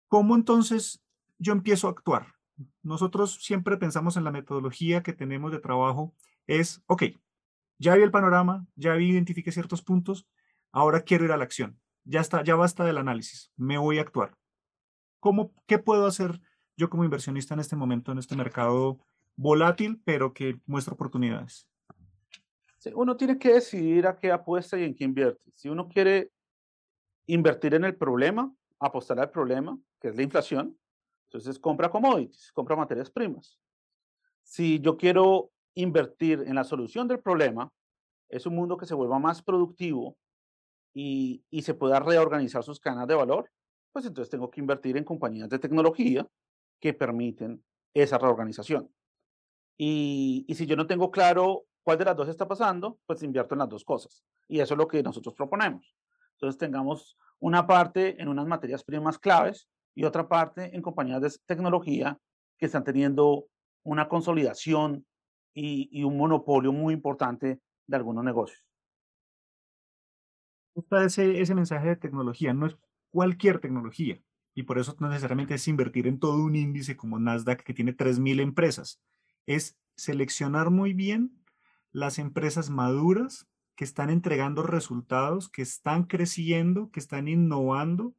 ¿cómo 0.06 0.36
entonces 0.36 1.02
yo 1.38 1.52
empiezo 1.52 1.88
a 1.88 1.90
actuar? 1.90 2.38
nosotros 2.82 3.38
siempre 3.42 3.76
pensamos 3.76 4.16
en 4.16 4.24
la 4.24 4.30
metodología 4.30 5.02
que 5.02 5.12
tenemos 5.12 5.52
de 5.52 5.60
trabajo, 5.60 6.14
es, 6.46 6.82
ok, 6.86 7.04
ya 7.78 7.94
vi 7.94 8.02
el 8.02 8.10
panorama, 8.10 8.66
ya 8.74 8.94
vi, 8.94 9.10
identifiqué 9.10 9.52
ciertos 9.52 9.82
puntos, 9.82 10.26
ahora 10.72 11.02
quiero 11.02 11.24
ir 11.24 11.32
a 11.32 11.36
la 11.36 11.44
acción. 11.44 11.78
Ya 12.04 12.20
está, 12.20 12.42
ya 12.42 12.54
basta 12.54 12.84
del 12.84 12.98
análisis, 12.98 13.52
me 13.56 13.78
voy 13.78 13.98
a 13.98 14.02
actuar. 14.02 14.36
¿Cómo, 15.20 15.52
¿Qué 15.66 15.78
puedo 15.78 16.06
hacer 16.06 16.40
yo 16.78 16.88
como 16.88 17.04
inversionista 17.04 17.54
en 17.54 17.60
este 17.60 17.76
momento, 17.76 18.12
en 18.12 18.18
este 18.18 18.36
mercado 18.36 19.00
volátil, 19.36 20.00
pero 20.04 20.32
que 20.32 20.60
muestra 20.64 20.94
oportunidades? 20.94 21.66
uno 22.94 23.18
tiene 23.18 23.38
que 23.38 23.52
decidir 23.52 24.06
a 24.06 24.16
qué 24.16 24.32
apuesta 24.32 24.78
y 24.78 24.84
en 24.84 24.94
qué 24.94 25.04
invierte. 25.04 25.50
Si 25.54 25.68
uno 25.68 25.88
quiere 25.88 26.30
invertir 27.26 27.74
en 27.74 27.84
el 27.84 27.94
problema, 27.96 28.50
apostar 28.78 29.20
al 29.20 29.30
problema, 29.30 29.78
que 30.00 30.08
es 30.08 30.16
la 30.16 30.22
inflación, 30.22 30.78
entonces 31.24 31.58
compra 31.58 31.90
commodities, 31.90 32.50
compra 32.52 32.76
materias 32.76 33.10
primas. 33.10 33.58
Si 34.42 34.80
yo 34.80 34.96
quiero 34.96 35.50
invertir 35.74 36.44
en 36.46 36.54
la 36.54 36.64
solución 36.64 37.06
del 37.08 37.20
problema, 37.20 37.70
es 38.30 38.46
un 38.46 38.54
mundo 38.54 38.78
que 38.78 38.86
se 38.86 38.94
vuelva 38.94 39.18
más 39.18 39.42
productivo 39.42 40.16
y, 40.94 41.44
y 41.50 41.60
se 41.60 41.74
pueda 41.74 42.00
reorganizar 42.00 42.62
sus 42.62 42.80
cadenas 42.80 43.08
de 43.08 43.16
valor, 43.16 43.50
pues 43.92 44.06
entonces 44.06 44.30
tengo 44.30 44.50
que 44.50 44.60
invertir 44.60 44.96
en 44.96 45.04
compañías 45.04 45.50
de 45.50 45.58
tecnología 45.58 46.26
que 46.80 46.94
permiten 46.94 47.64
esa 47.94 48.18
reorganización. 48.18 48.90
Y, 49.76 50.46
si 50.54 50.66
yo 50.66 50.76
no 50.76 50.86
tengo 50.86 51.10
claro 51.10 51.64
cuál 51.82 51.98
de 51.98 52.04
las 52.04 52.16
dos 52.16 52.28
está 52.28 52.46
pasando, 52.48 52.98
pues 53.06 53.22
invierto 53.22 53.54
en 53.54 53.60
las 53.60 53.68
dos 53.68 53.84
cosas. 53.84 54.24
Y 54.48 54.60
eso 54.60 54.74
es 54.74 54.78
lo 54.78 54.88
que 54.88 55.02
nosotros 55.02 55.34
proponemos. 55.34 55.94
Entonces 56.32 56.58
tengamos 56.58 57.16
una 57.38 57.66
parte 57.66 58.20
en 58.20 58.28
unas 58.28 58.46
materias 58.46 58.82
primas 58.82 59.18
claves 59.18 59.68
y 59.94 60.04
otra 60.04 60.28
parte 60.28 60.74
en 60.74 60.82
compañías 60.82 61.20
de 61.20 61.32
tecnología 61.46 62.18
que 62.58 62.66
están 62.66 62.84
teniendo 62.84 63.46
una 63.84 64.08
consolidación 64.08 65.06
y, 65.54 65.88
y 65.92 66.04
un 66.04 66.16
monopolio 66.16 66.72
muy 66.72 66.94
importante 66.94 67.60
de 67.86 67.96
algunos 67.96 68.24
negocios. 68.24 68.64
Ese, 70.90 71.40
ese 71.40 71.54
mensaje 71.54 71.88
de 71.88 71.96
tecnología 71.96 72.52
no 72.52 72.66
es 72.66 72.76
cualquier 73.10 73.60
tecnología 73.60 74.20
y 74.58 74.64
por 74.64 74.76
eso 74.76 74.96
no 74.98 75.08
necesariamente 75.08 75.54
es 75.54 75.68
invertir 75.68 76.08
en 76.08 76.18
todo 76.18 76.42
un 76.42 76.56
índice 76.56 76.96
como 76.96 77.20
Nasdaq 77.20 77.62
que 77.62 77.72
tiene 77.72 77.96
3.000 77.96 78.40
empresas. 78.40 79.00
Es 79.46 79.78
seleccionar 79.94 80.70
muy 80.70 80.94
bien 80.94 81.30
las 81.92 82.18
empresas 82.18 82.68
maduras 82.68 83.46
que 83.76 83.84
están 83.84 84.10
entregando 84.10 84.64
resultados, 84.64 85.48
que 85.48 85.62
están 85.62 86.06
creciendo, 86.06 86.90
que 86.90 86.98
están 86.98 87.28
innovando 87.28 88.14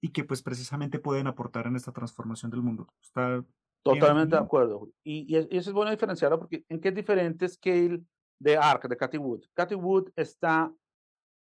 y 0.00 0.12
que 0.12 0.24
pues 0.24 0.40
precisamente 0.40 0.98
pueden 0.98 1.26
aportar 1.26 1.66
en 1.66 1.76
esta 1.76 1.92
transformación 1.92 2.50
del 2.50 2.62
mundo. 2.62 2.88
Está 3.02 3.44
Totalmente 3.82 4.34
de 4.34 4.42
acuerdo. 4.42 4.88
Y, 5.04 5.30
y, 5.30 5.36
eso 5.36 5.68
es 5.68 5.72
bueno 5.72 5.90
diferenciarlo 5.90 6.38
porque 6.38 6.64
en 6.70 6.80
qué 6.80 6.88
es 6.88 6.94
diferente 6.94 7.46
Scale 7.46 8.00
de 8.38 8.56
ARC, 8.56 8.88
de 8.88 8.96
Cathy 8.96 9.18
Wood. 9.18 9.42
Cathy 9.52 9.74
Wood 9.74 10.08
está 10.16 10.72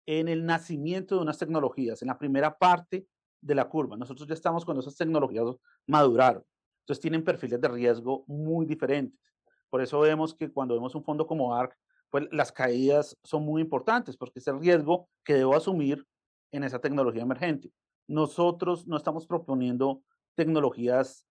en 0.05 0.29
el 0.29 0.45
nacimiento 0.45 1.17
de 1.17 1.23
unas 1.23 1.39
tecnologías, 1.39 2.03
en 2.03 2.09
la 2.09 2.19
primera 2.19 2.59
parte 2.59 3.07
de 3.41 3.55
la 3.55 3.69
curva. 3.69 3.97
Nosotros 3.97 4.29
ya 4.29 4.35
estamos 4.35 4.65
cuando 4.65 4.81
esas 4.81 4.97
tecnologías 4.97 5.45
maduraron. 5.87 6.45
Entonces 6.81 7.01
tienen 7.01 7.25
perfiles 7.25 7.61
de 7.61 7.69
riesgo 7.69 8.25
muy 8.27 8.67
diferentes. 8.67 9.21
Por 9.69 9.81
eso 9.81 10.01
vemos 10.01 10.35
que 10.35 10.51
cuando 10.51 10.75
vemos 10.75 10.95
un 10.95 11.05
fondo 11.05 11.27
como 11.27 11.55
ARC, 11.55 11.77
pues 12.11 12.29
las 12.33 12.51
caídas 12.51 13.17
son 13.23 13.45
muy 13.45 13.63
importantes 13.63 14.17
porque 14.17 14.41
es 14.41 14.47
el 14.49 14.59
riesgo 14.59 15.09
que 15.25 15.35
debo 15.35 15.55
asumir 15.55 16.05
en 16.51 16.65
esa 16.65 16.81
tecnología 16.81 17.23
emergente. 17.23 17.73
Nosotros 18.09 18.87
no 18.87 18.97
estamos 18.97 19.27
proponiendo 19.27 20.03
tecnologías 20.35 21.25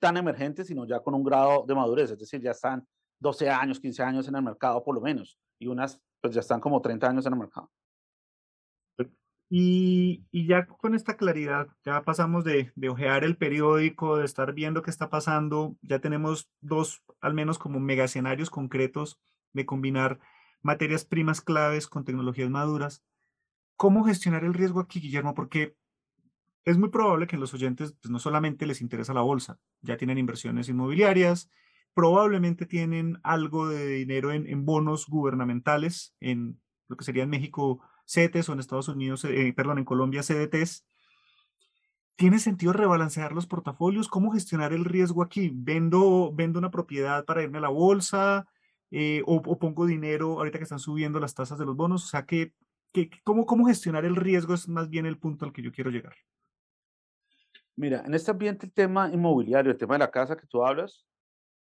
tan 0.00 0.16
emergentes, 0.16 0.66
sino 0.66 0.84
ya 0.84 1.00
con 1.00 1.14
un 1.14 1.22
grado 1.22 1.64
de 1.66 1.74
madurez, 1.74 2.10
es 2.10 2.18
decir, 2.18 2.40
ya 2.40 2.50
están 2.50 2.86
12 3.20 3.48
años, 3.48 3.78
15 3.78 4.02
años 4.02 4.28
en 4.28 4.34
el 4.34 4.42
mercado 4.42 4.82
por 4.82 4.94
lo 4.94 5.00
menos, 5.00 5.38
y 5.58 5.68
unas 5.68 6.00
pues 6.20 6.34
ya 6.34 6.40
están 6.40 6.60
como 6.60 6.80
30 6.80 7.08
años 7.08 7.26
en 7.26 7.32
el 7.34 7.38
mercado. 7.38 7.70
Y, 9.56 10.24
ya 10.32 10.66
con 10.66 10.96
esta 10.96 11.16
claridad, 11.16 11.68
ya 11.84 12.02
pasamos 12.02 12.42
de, 12.42 12.72
de, 12.74 12.88
ojear 12.88 13.22
el 13.22 13.36
periódico, 13.36 14.16
de 14.16 14.24
estar 14.24 14.52
viendo 14.52 14.82
qué 14.82 14.90
está 14.90 15.10
pasando, 15.10 15.76
ya 15.80 16.00
tenemos 16.00 16.50
dos, 16.60 17.04
al 17.20 17.34
menos 17.34 17.56
como 17.60 17.78
mega 17.78 18.02
escenarios 18.02 18.50
concretos 18.50 19.20
de 19.52 19.64
combinar 19.64 20.18
materias 20.60 21.04
primas 21.04 21.40
claves 21.40 21.86
con 21.86 22.04
tecnologías 22.04 22.50
maduras. 22.50 23.04
¿Cómo 23.76 24.02
gestionar 24.02 24.42
el 24.42 24.54
riesgo 24.54 24.80
aquí, 24.80 24.98
Guillermo? 24.98 25.34
Porque 25.34 25.76
es 26.64 26.76
muy 26.76 26.88
probable 26.88 27.28
que 27.28 27.36
en 27.36 27.40
los 27.40 27.54
oyentes 27.54 27.94
pues, 28.02 28.10
no 28.10 28.18
solamente 28.18 28.66
les 28.66 28.80
interesa 28.80 29.14
la 29.14 29.20
bolsa, 29.20 29.60
ya 29.82 29.96
tienen 29.96 30.18
inversiones 30.18 30.68
inmobiliarias, 30.68 31.48
probablemente 31.94 32.66
tienen 32.66 33.20
algo 33.22 33.68
de 33.68 33.86
dinero 33.86 34.32
en 34.32 34.64
bonos 34.64 35.06
gubernamentales, 35.06 36.12
en 36.18 36.60
lo 36.88 36.96
que 36.96 37.04
sería 37.04 37.22
en 37.22 37.30
México 37.30 37.80
CETES 38.06 38.48
o 38.48 38.52
en 38.52 38.60
Estados 38.60 38.88
Unidos, 38.88 39.24
eh, 39.24 39.52
perdón, 39.56 39.78
en 39.78 39.84
Colombia 39.84 40.22
CDTs. 40.22 40.84
¿Tiene 42.16 42.38
sentido 42.38 42.72
rebalancear 42.72 43.32
los 43.32 43.46
portafolios? 43.46 44.08
¿Cómo 44.08 44.32
gestionar 44.32 44.72
el 44.72 44.84
riesgo 44.84 45.22
aquí? 45.22 45.50
¿Vendo, 45.52 46.32
vendo 46.32 46.58
una 46.58 46.70
propiedad 46.70 47.24
para 47.24 47.42
irme 47.42 47.58
a 47.58 47.62
la 47.62 47.68
bolsa? 47.68 48.46
Eh, 48.90 49.22
o, 49.26 49.36
o, 49.36 49.58
pongo 49.58 49.86
dinero 49.86 50.38
ahorita 50.38 50.58
que 50.58 50.64
están 50.64 50.78
subiendo 50.78 51.18
las 51.18 51.34
tasas 51.34 51.58
de 51.58 51.64
los 51.64 51.74
bonos? 51.74 52.04
O 52.04 52.06
sea, 52.06 52.24
¿qué, 52.24 52.52
qué, 52.92 53.10
cómo, 53.24 53.44
¿cómo 53.44 53.66
gestionar 53.66 54.04
el 54.04 54.14
riesgo 54.14 54.54
es 54.54 54.68
más 54.68 54.88
bien 54.88 55.06
el 55.06 55.18
punto 55.18 55.44
al 55.44 55.52
que 55.52 55.62
yo 55.62 55.72
quiero 55.72 55.90
llegar? 55.90 56.14
Mira, 57.76 58.04
en 58.06 58.14
este 58.14 58.30
ambiente 58.30 58.66
el 58.66 58.72
tema 58.72 59.10
inmobiliario, 59.12 59.72
el 59.72 59.78
tema 59.78 59.94
de 59.94 59.98
la 59.98 60.10
casa 60.10 60.36
que 60.36 60.46
tú 60.46 60.64
hablas, 60.64 61.04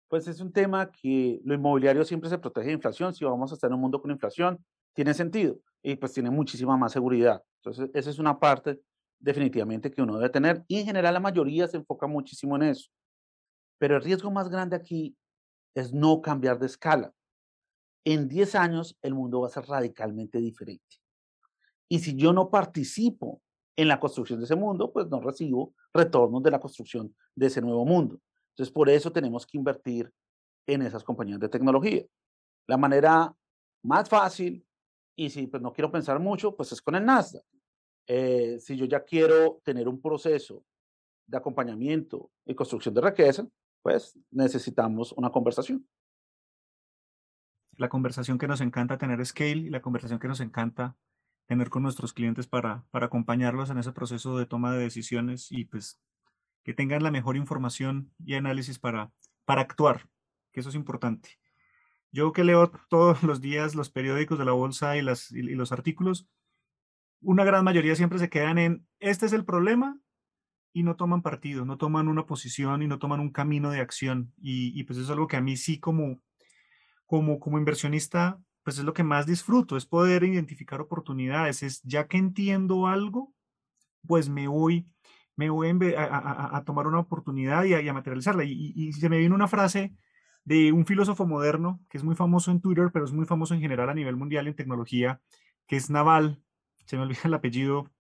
pues 0.08 0.28
es 0.28 0.42
un 0.42 0.52
tema 0.52 0.92
que 0.92 1.40
lo 1.46 1.54
inmobiliario 1.54 2.04
siempre 2.04 2.30
se 2.30 2.40
protege 2.40 2.68
de 2.68 2.74
inflación. 2.74 3.14
Si 3.14 3.24
vamos 3.24 3.52
a 3.52 3.54
estar 3.54 3.70
en 3.70 3.76
un 3.76 3.82
mundo 3.82 4.02
con 4.02 4.10
inflación, 4.10 4.58
tiene 5.00 5.14
sentido 5.14 5.58
y 5.82 5.96
pues 5.96 6.12
tiene 6.12 6.30
muchísima 6.30 6.76
más 6.76 6.92
seguridad. 6.92 7.42
Entonces, 7.64 7.90
esa 7.94 8.10
es 8.10 8.20
una 8.20 8.38
parte 8.38 8.82
definitivamente 9.18 9.90
que 9.90 10.02
uno 10.02 10.18
debe 10.18 10.30
tener 10.30 10.66
y 10.68 10.78
en 10.78 10.86
general 10.86 11.14
la 11.14 11.22
mayoría 11.22 11.70
se 11.70 11.78
enfoca 11.78 12.06
muchísimo 12.06 12.58
en 12.58 12.64
eso. 12.64 12.92
Pero 13.78 13.96
el 13.96 14.04
riesgo 14.04 14.30
más 14.30 14.50
grande 14.50 14.76
aquí 14.76 15.16
es 15.74 15.94
no 15.94 16.22
cambiar 16.22 16.60
de 16.60 16.66
escala. 16.66 17.14
En 18.04 18.28
10 18.28 18.56
años 18.56 18.98
el 19.02 19.14
mundo 19.14 19.40
va 19.40 19.48
a 19.48 19.52
ser 19.52 19.64
radicalmente 19.68 20.38
diferente. 20.40 20.98
Y 21.88 22.00
si 22.00 22.18
yo 22.18 22.34
no 22.34 22.50
participo 22.50 23.42
en 23.78 23.88
la 23.88 24.02
construcción 24.02 24.40
de 24.40 24.48
ese 24.48 24.58
mundo, 24.58 24.92
pues 24.92 25.08
no 25.08 25.22
recibo 25.22 25.74
retornos 25.94 26.44
de 26.44 26.52
la 26.52 26.60
construcción 26.60 27.16
de 27.36 27.46
ese 27.48 27.62
nuevo 27.62 27.86
mundo. 27.86 28.20
Entonces, 28.50 28.74
por 28.74 28.90
eso 28.90 29.14
tenemos 29.14 29.48
que 29.48 29.58
invertir 29.58 30.12
en 30.68 30.82
esas 30.82 31.06
compañías 31.06 31.40
de 31.40 31.48
tecnología. 31.48 32.04
La 32.68 32.76
manera 32.76 33.34
más 33.82 34.10
fácil 34.10 34.66
y 35.20 35.30
si 35.30 35.48
pues, 35.48 35.62
no 35.62 35.74
quiero 35.74 35.92
pensar 35.92 36.18
mucho, 36.18 36.56
pues 36.56 36.72
es 36.72 36.82
con 36.82 36.96
el 36.96 37.04
Nasdaq. 37.04 37.44
Eh, 38.08 38.58
si 38.62 38.78
yo 38.78 38.86
ya 38.86 39.04
quiero 39.04 39.60
tener 39.66 39.90
un 39.90 40.02
proceso 40.02 40.64
de 41.28 41.38
acompañamiento 41.38 42.32
y 42.46 42.56
construcción 42.56 42.94
de 42.94 43.02
riqueza, 43.02 43.46
pues 43.82 44.18
necesitamos 44.32 45.12
una 45.12 45.30
conversación. 45.30 45.86
La 47.76 47.90
conversación 47.90 48.38
que 48.38 48.48
nos 48.48 48.62
encanta 48.62 48.98
tener 48.98 49.24
Scale 49.26 49.58
y 49.58 49.70
la 49.70 49.82
conversación 49.82 50.20
que 50.20 50.30
nos 50.30 50.40
encanta 50.40 50.96
tener 51.48 51.70
con 51.70 51.84
nuestros 51.84 52.14
clientes 52.14 52.48
para, 52.48 52.86
para 52.90 53.08
acompañarlos 53.08 53.70
en 53.70 53.78
ese 53.78 53.92
proceso 53.92 54.38
de 54.38 54.46
toma 54.46 54.72
de 54.72 54.80
decisiones 54.80 55.52
y 55.52 55.66
pues 55.66 56.00
que 56.64 56.74
tengan 56.74 57.04
la 57.04 57.12
mejor 57.12 57.36
información 57.36 58.14
y 58.26 58.36
análisis 58.36 58.80
para, 58.80 59.12
para 59.44 59.62
actuar, 59.64 60.08
que 60.54 60.62
eso 60.62 60.70
es 60.70 60.76
importante. 60.76 61.40
Yo 62.12 62.32
que 62.32 62.44
leo 62.44 62.72
todos 62.90 63.24
los 63.24 63.42
días 63.42 63.76
los 63.76 63.90
periódicos 63.90 64.40
de 64.40 64.46
la 64.46 64.52
bolsa 64.52 64.98
y, 64.98 65.02
los 65.02 65.72
artículos, 65.72 66.28
una 67.22 67.44
gran 67.44 67.64
mayoría 67.64 67.96
siempre 67.96 68.20
se 68.20 68.30
quedan 68.30 68.58
en, 68.58 68.88
este 69.00 69.26
es 69.26 69.34
el 69.34 69.46
problema, 69.46 70.00
y 70.72 70.84
no 70.84 70.96
toman 70.96 71.22
partido, 71.22 71.66
no 71.66 71.78
toman 71.78 72.08
una 72.08 72.26
posición 72.26 72.84
y 72.84 72.88
no 72.88 73.00
toman 73.00 73.20
un 73.20 73.32
camino 73.32 73.72
de 73.72 73.80
acción. 73.80 74.34
Y, 74.38 74.80
y, 74.80 74.84
pues 74.84 75.00
es 75.00 75.10
algo 75.10 75.28
que 75.28 75.38
a 75.38 75.42
mí 75.42 75.58
sí 75.58 75.80
como, 75.80 76.22
como, 77.06 77.40
como 77.40 77.58
inversionista, 77.58 78.40
pues 78.64 78.78
es 78.78 78.84
lo 78.84 78.94
que 78.94 79.04
más 79.04 79.26
disfruto, 79.26 79.78
es 79.78 79.86
poder 79.86 80.24
identificar 80.24 80.80
oportunidades, 80.80 81.64
es 81.64 81.82
ya 81.84 82.08
que 82.08 82.18
entiendo 82.18 82.88
algo, 82.88 83.34
pues 84.06 84.30
me 84.30 84.48
voy, 84.48 84.88
me 85.36 85.50
voy 85.50 85.70
a, 85.98 86.64
tomar 86.66 86.88
una 86.88 87.00
oportunidad 87.00 87.64
y 87.66 87.74
a, 87.74 87.94
materializarla. 87.94 88.44
Y, 88.44 88.74
y, 88.76 88.94
se 88.94 89.10
me 89.10 89.18
viene 89.18 89.36
una 89.36 89.48
frase 89.48 89.94
de 90.50 90.72
un 90.72 90.84
filósofo 90.88 91.28
moderno 91.28 91.80
que 91.92 92.00
es 92.00 92.04
muy 92.04 92.16
famoso 92.16 92.50
en 92.50 92.60
Twitter, 92.60 92.90
pero 92.92 93.06
es 93.06 93.12
muy 93.12 93.28
famoso 93.28 93.54
en 93.54 93.62
general 93.62 93.88
a 93.88 93.94
nivel 93.94 94.16
mundial 94.16 94.48
en 94.48 94.56
tecnología, 94.56 95.22
que 95.68 95.76
es 95.76 95.92
Naval, 95.92 96.42
se 96.86 96.98
me 96.98 97.04
olvida 97.04 97.20
el 97.26 97.36
apellido, 97.36 97.92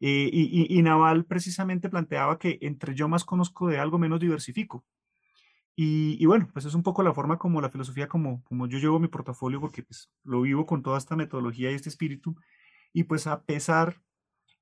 eh, 0.00 0.30
y, 0.32 0.74
y, 0.74 0.82
Naval 0.82 1.26
precisamente 1.26 1.90
planteaba 1.90 2.38
que 2.38 2.58
entre 2.62 2.94
yo 2.94 3.08
más 3.08 3.24
conozco 3.24 3.68
de 3.68 3.78
algo, 3.78 3.98
menos 3.98 4.20
diversifico. 4.20 4.84
Y, 5.76 6.16
y, 6.18 6.26
bueno, 6.26 6.48
pues 6.52 6.64
es 6.64 6.74
un 6.74 6.82
poco 6.82 7.02
la 7.02 7.12
forma 7.12 7.38
como 7.38 7.60
la 7.60 7.68
filosofía, 7.70 8.08
como, 8.08 8.42
como 8.44 8.66
yo 8.66 8.78
llevo 8.78 8.98
mi 8.98 9.08
portafolio, 9.08 9.60
porque 9.60 9.82
pues 9.82 10.10
lo 10.24 10.40
vivo 10.40 10.66
con 10.66 10.82
toda 10.82 10.98
esta 10.98 11.14
metodología 11.14 11.70
y 11.70 11.74
este 11.74 11.90
espíritu. 11.90 12.34
Y 12.92 13.04
pues 13.04 13.26
a 13.26 13.44
pesar 13.44 14.00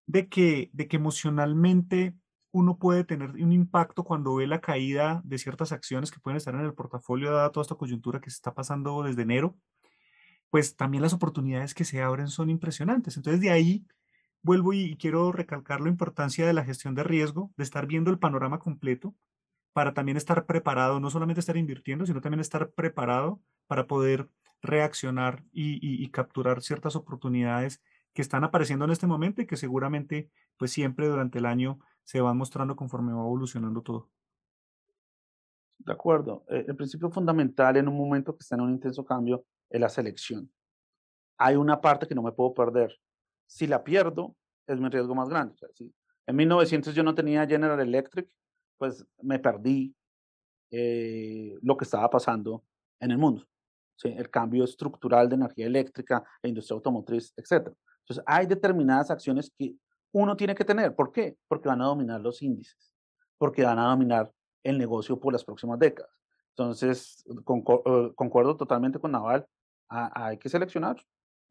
de 0.07 0.29
que, 0.29 0.69
de 0.73 0.89
que 0.89 0.97
emocionalmente 0.97 2.15
uno 2.53 2.79
puede 2.79 3.05
tener 3.05 3.31
un 3.31 3.53
impacto 3.53 4.05
cuando 4.05 4.35
ve 4.35 4.47
la 4.47 4.61
caída 4.61 5.23
de 5.25 5.39
ciertas 5.39 5.73
acciones 5.73 6.11
que 6.11 6.21
pueden 6.21 6.37
estar 6.37 6.55
en 6.55 6.61
el 6.61 6.75
portafolio, 6.75 7.33
dada 7.33 7.53
toda 7.53 7.63
esta 7.63 7.77
coyuntura 7.77 8.21
que 8.21 8.31
se 8.31 8.37
está 8.37 8.55
pasando 8.55 9.03
desde 9.03 9.23
enero, 9.23 9.57
pues 10.51 10.77
también 10.77 11.03
las 11.03 11.13
oportunidades 11.13 11.75
que 11.75 11.85
se 11.85 12.03
abren 12.03 12.29
son 12.29 12.51
impresionantes. 12.51 13.17
Entonces, 13.17 13.41
de 13.41 13.51
ahí 13.51 13.87
vuelvo 14.43 14.73
y 14.73 14.97
quiero 14.97 15.33
recalcar 15.33 15.81
la 15.81 15.89
importancia 15.89 16.47
de 16.47 16.53
la 16.53 16.65
gestión 16.65 16.95
de 16.95 17.05
riesgo, 17.05 17.53
de 17.57 17.65
estar 17.65 17.87
viendo 17.87 18.11
el 18.11 18.19
panorama 18.19 18.59
completo, 18.59 19.15
para 19.73 19.95
también 19.95 20.17
estar 20.17 20.47
preparado, 20.47 21.01
no 21.01 21.11
solamente 21.11 21.41
estar 21.41 21.57
invirtiendo, 21.57 22.07
sino 22.07 22.21
también 22.21 22.41
estar 22.41 22.71
preparado 22.71 23.41
para 23.67 23.87
poder 23.87 24.29
reaccionar 24.63 25.45
y, 25.53 26.09
capturar 26.11 26.61
ciertas 26.63 26.97
oportunidades 26.97 27.81
que 28.13 28.23
están 28.23 28.45
apareciendo 28.45 28.85
en 28.85 28.91
este 28.91 29.07
momento 29.07 29.41
y 29.41 29.47
que 29.47 29.57
seguramente, 29.57 30.29
pues 30.57 30.73
siempre 30.73 31.07
durante 31.07 31.39
el 31.39 31.47
año 31.47 31.79
se 32.05 32.21
van 32.21 32.37
mostrando 32.37 32.77
conforme 32.77 33.13
va 33.13 33.21
evolucionando 33.21 33.83
todo. 33.83 34.11
De 35.79 35.93
acuerdo. 35.93 36.45
Eh, 36.49 36.65
el 36.69 36.77
principio 36.77 37.11
fundamental 37.11 37.77
en 37.77 37.89
un 37.89 37.97
momento 37.97 38.35
que 38.35 38.43
está 38.43 38.55
en 38.55 38.63
un 38.63 38.71
intenso 38.71 39.05
cambio 39.05 39.45
es 39.69 39.81
la 39.81 39.89
selección. 39.89 40.51
Hay 41.39 41.57
una 41.57 41.81
parte 41.81 42.07
que 42.07 42.15
no 42.15 42.23
me 42.23 42.33
puedo 42.33 42.53
perder. 42.53 42.95
Si 43.47 43.67
la 43.67 43.83
pierdo, 43.83 44.37
es 44.67 44.79
mi 44.79 44.89
riesgo 44.89 45.15
más 45.15 45.29
grande. 45.29 45.55
en 46.27 46.37
1900 46.37 46.95
yo 46.95 47.03
no 47.03 47.15
tenía 47.15 47.47
General 47.47 47.81
Electric, 47.81 48.29
pues 48.79 49.05
me 49.23 49.39
perdí 49.39 49.95
eh, 50.71 51.59
lo 51.63 51.77
que 51.77 51.85
estaba 51.85 52.09
pasando 52.09 52.65
en 53.01 53.11
el 53.11 53.19
mundo. 53.19 53.47
El 54.03 54.31
cambio 54.31 54.65
estructural 54.65 55.29
de 55.29 55.35
energía 55.35 55.67
eléctrica, 55.67 56.25
la 56.43 56.49
industria 56.49 56.77
automotriz, 56.77 57.35
etc. 57.37 57.69
Entonces, 58.01 58.25
hay 58.27 58.47
determinadas 58.47 59.11
acciones 59.11 59.53
que 59.59 59.75
uno 60.13 60.37
tiene 60.37 60.55
que 60.55 60.65
tener. 60.65 60.95
¿Por 60.95 61.13
qué? 61.13 61.37
Porque 61.49 61.69
van 61.69 61.83
a 61.83 61.87
dominar 61.87 62.21
los 62.21 62.43
índices, 62.43 62.95
porque 63.39 63.65
van 63.65 63.79
a 63.79 63.91
dominar 63.91 64.33
el 64.63 64.79
negocio 64.79 65.19
por 65.19 65.33
las 65.33 65.45
próximas 65.45 65.79
décadas. 65.79 66.13
Entonces, 66.51 67.25
eh, 67.29 68.13
concuerdo 68.15 68.57
totalmente 68.57 68.99
con 68.99 69.13
Naval, 69.13 69.47
hay 69.89 70.39
que 70.39 70.49
seleccionar, 70.49 70.97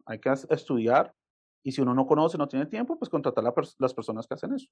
hay 0.05 0.19
que 0.19 0.29
estudiar, 0.29 1.13
y 1.63 1.71
si 1.71 1.81
uno 1.81 1.93
no 1.93 2.05
conoce, 2.05 2.37
no 2.37 2.47
tiene 2.47 2.65
tiempo, 2.65 2.97
pues 2.97 3.09
contratar 3.09 3.45
a 3.45 3.53
las 3.79 3.93
personas 3.93 4.27
que 4.27 4.33
hacen 4.33 4.53
eso. 4.53 4.69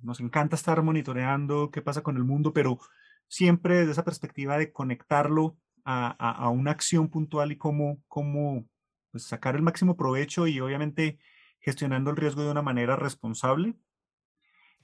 Nos 0.00 0.20
encanta 0.20 0.54
estar 0.54 0.80
monitoreando 0.82 1.70
qué 1.70 1.82
pasa 1.82 2.02
con 2.02 2.16
el 2.16 2.24
mundo, 2.24 2.52
pero 2.52 2.78
siempre 3.26 3.78
desde 3.78 3.92
esa 3.92 4.04
perspectiva 4.04 4.56
de 4.56 4.72
conectarlo 4.72 5.56
a, 5.84 6.50
una 6.50 6.70
acción 6.70 7.08
puntual 7.08 7.50
y 7.50 7.56
cómo, 7.56 8.02
pues, 9.10 9.24
sacar 9.24 9.56
el 9.56 9.62
máximo 9.62 9.96
provecho 9.96 10.46
y 10.46 10.60
obviamente 10.60 11.18
gestionando 11.60 12.10
el 12.10 12.16
riesgo 12.16 12.42
de 12.42 12.50
una 12.50 12.62
manera 12.62 12.96
responsable. 12.96 13.76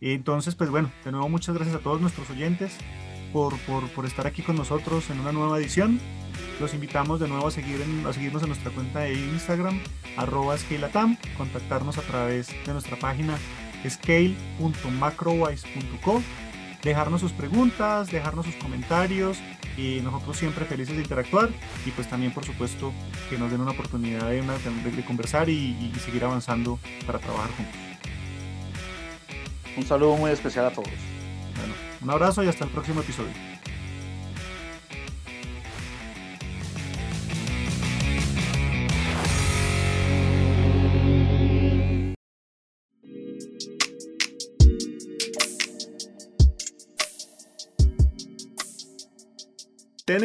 Entonces, 0.00 0.54
pues 0.54 0.70
bueno, 0.70 0.90
de 1.04 1.10
nuevo 1.12 1.28
muchas 1.28 1.54
gracias 1.54 1.76
a 1.76 1.80
todos 1.80 2.00
nuestros 2.00 2.30
oyentes 2.30 2.78
por, 3.32 3.54
por, 3.60 4.06
estar 4.06 4.26
aquí 4.26 4.42
con 4.42 4.56
nosotros 4.56 5.10
en 5.10 5.20
una 5.20 5.32
nueva 5.32 5.58
edición. 5.58 6.00
Los 6.60 6.72
invitamos 6.72 7.20
de 7.20 7.28
nuevo 7.28 7.48
a, 7.48 7.50
seguir 7.50 7.84
a 8.06 8.12
seguirnos 8.12 8.42
en 8.42 8.48
nuestra 8.48 8.70
cuenta 8.70 9.00
de 9.00 9.14
Instagram, 9.14 9.80
arroba 10.16 10.56
scaleatam, 10.56 11.18
contactarnos 11.36 11.98
a 11.98 12.02
través 12.02 12.48
de 12.64 12.72
nuestra 12.72 12.96
página 12.96 13.36
scale.macrowise.co, 13.88 16.22
dejarnos 16.84 17.20
sus 17.20 17.32
preguntas, 17.32 18.10
dejarnos 18.10 18.46
sus 18.46 18.54
comentarios 18.56 19.38
y 19.76 20.00
nosotros 20.02 20.36
siempre 20.36 20.64
felices 20.66 20.94
de 20.94 21.02
interactuar 21.02 21.48
y 21.84 21.90
pues 21.90 22.08
también 22.08 22.32
por 22.32 22.44
supuesto 22.44 22.92
que 23.28 23.38
nos 23.38 23.50
den 23.50 23.60
una 23.60 23.72
oportunidad 23.72 24.28
de, 24.28 24.42
de, 24.42 25.04
conversar 25.04 25.48
y, 25.48 25.52
y 25.52 25.92
seguir 25.98 26.24
avanzando 26.24 26.78
para 27.06 27.18
trabajar 27.18 27.50
juntos. 27.56 27.74
Un 29.76 29.84
saludo 29.84 30.16
muy 30.16 30.30
especial 30.30 30.66
a 30.66 30.70
todos. 30.70 30.88
Bueno, 31.56 31.74
un 32.02 32.10
abrazo 32.10 32.44
y 32.44 32.48
hasta 32.48 32.64
el 32.64 32.70
próximo 32.70 33.00
episodio. 33.00 33.53